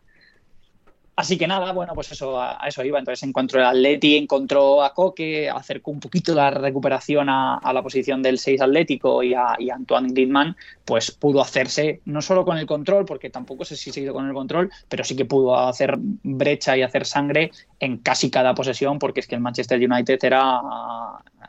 Así 1.16 1.38
que 1.38 1.46
nada, 1.46 1.72
bueno, 1.74 1.94
pues 1.94 2.12
eso, 2.12 2.42
a, 2.42 2.58
eso 2.68 2.84
iba. 2.84 2.98
Entonces, 2.98 3.22
en 3.22 3.34
cuanto 3.34 3.60
el 3.60 3.66
Atleti 3.66 4.18
encontró 4.18 4.82
a 4.82 4.96
Coque, 4.96 5.48
acercó 5.48 5.92
un 5.92 6.00
poquito 6.00 6.34
la 6.34 6.50
recuperación 6.50 7.30
a, 7.30 7.60
la 7.72 7.84
posición 7.84 8.24
del 8.24 8.40
6 8.40 8.62
Atlético 8.62 9.22
y 9.22 9.36
a, 9.36 9.56
Antoine 9.72 10.12
Griezmann, 10.12 10.56
pues 10.86 11.12
pudo 11.12 11.42
hacerse, 11.42 12.02
no 12.06 12.22
solo 12.24 12.44
con 12.44 12.58
el 12.58 12.66
control, 12.66 13.06
porque 13.06 13.30
tampoco 13.30 13.64
sé 13.64 13.76
si 13.76 13.92
se 13.92 14.00
ha 14.00 14.04
ido 14.04 14.14
con 14.14 14.28
el 14.28 14.34
control, 14.34 14.72
pero 14.90 15.04
sí 15.04 15.16
que 15.16 15.26
pudo 15.26 15.56
hacer 15.56 15.98
brecha 16.00 16.76
y 16.78 16.82
hacer 16.82 17.06
sangre 17.06 17.52
en 17.80 17.98
casi 17.98 18.32
cada 18.32 18.56
posesión, 18.56 18.98
porque 18.98 19.20
es 19.20 19.28
que 19.28 19.36
el 19.36 19.42
Manchester 19.42 19.80
United 19.80 20.18
era, 20.24 20.62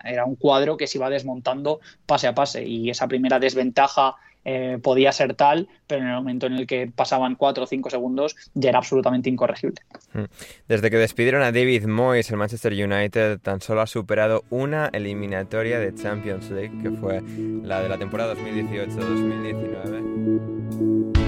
era 0.04 0.26
un 0.26 0.36
cuadro 0.36 0.76
que 0.76 0.86
se 0.86 0.98
iba 0.98 1.08
desmontando 1.08 1.80
pase 2.04 2.26
a 2.26 2.34
pase 2.34 2.64
y 2.64 2.90
esa 2.90 3.08
primera 3.08 3.38
desventaja 3.38 4.16
eh, 4.44 4.78
podía 4.82 5.12
ser 5.12 5.34
tal, 5.34 5.68
pero 5.86 6.02
en 6.02 6.08
el 6.08 6.14
momento 6.14 6.46
en 6.46 6.54
el 6.54 6.66
que 6.66 6.90
pasaban 6.94 7.34
4 7.34 7.64
o 7.64 7.66
5 7.66 7.90
segundos 7.90 8.36
ya 8.54 8.70
era 8.70 8.78
absolutamente 8.78 9.30
incorregible. 9.30 9.80
Hmm. 10.12 10.24
Desde 10.68 10.90
que 10.90 10.96
despidieron 10.96 11.42
a 11.42 11.52
David 11.52 11.86
Moyes, 11.86 12.30
el 12.30 12.36
Manchester 12.36 12.72
United 12.72 13.40
tan 13.40 13.60
solo 13.60 13.80
ha 13.80 13.86
superado 13.86 14.44
una 14.50 14.90
eliminatoria 14.92 15.78
de 15.78 15.94
Champions 15.94 16.50
League, 16.50 16.72
que 16.82 16.90
fue 16.90 17.22
la 17.62 17.80
de 17.80 17.88
la 17.88 17.98
temporada 17.98 18.34
2018-2019. 18.34 21.24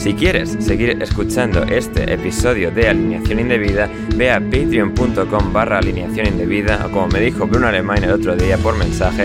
Si 0.00 0.14
quieres 0.14 0.56
seguir 0.60 0.96
escuchando 1.02 1.62
este 1.64 2.10
episodio 2.10 2.70
de 2.70 2.88
Alineación 2.88 3.38
Indebida, 3.38 3.86
ve 4.16 4.30
a 4.30 4.40
patreon.com 4.40 5.52
barra 5.52 5.76
alineación 5.76 6.26
indebida 6.26 6.86
o 6.86 6.90
como 6.90 7.08
me 7.08 7.20
dijo 7.20 7.46
Bruno 7.46 7.66
Alemán 7.66 8.02
el 8.02 8.12
otro 8.12 8.34
día 8.34 8.56
por 8.56 8.78
mensaje, 8.78 9.24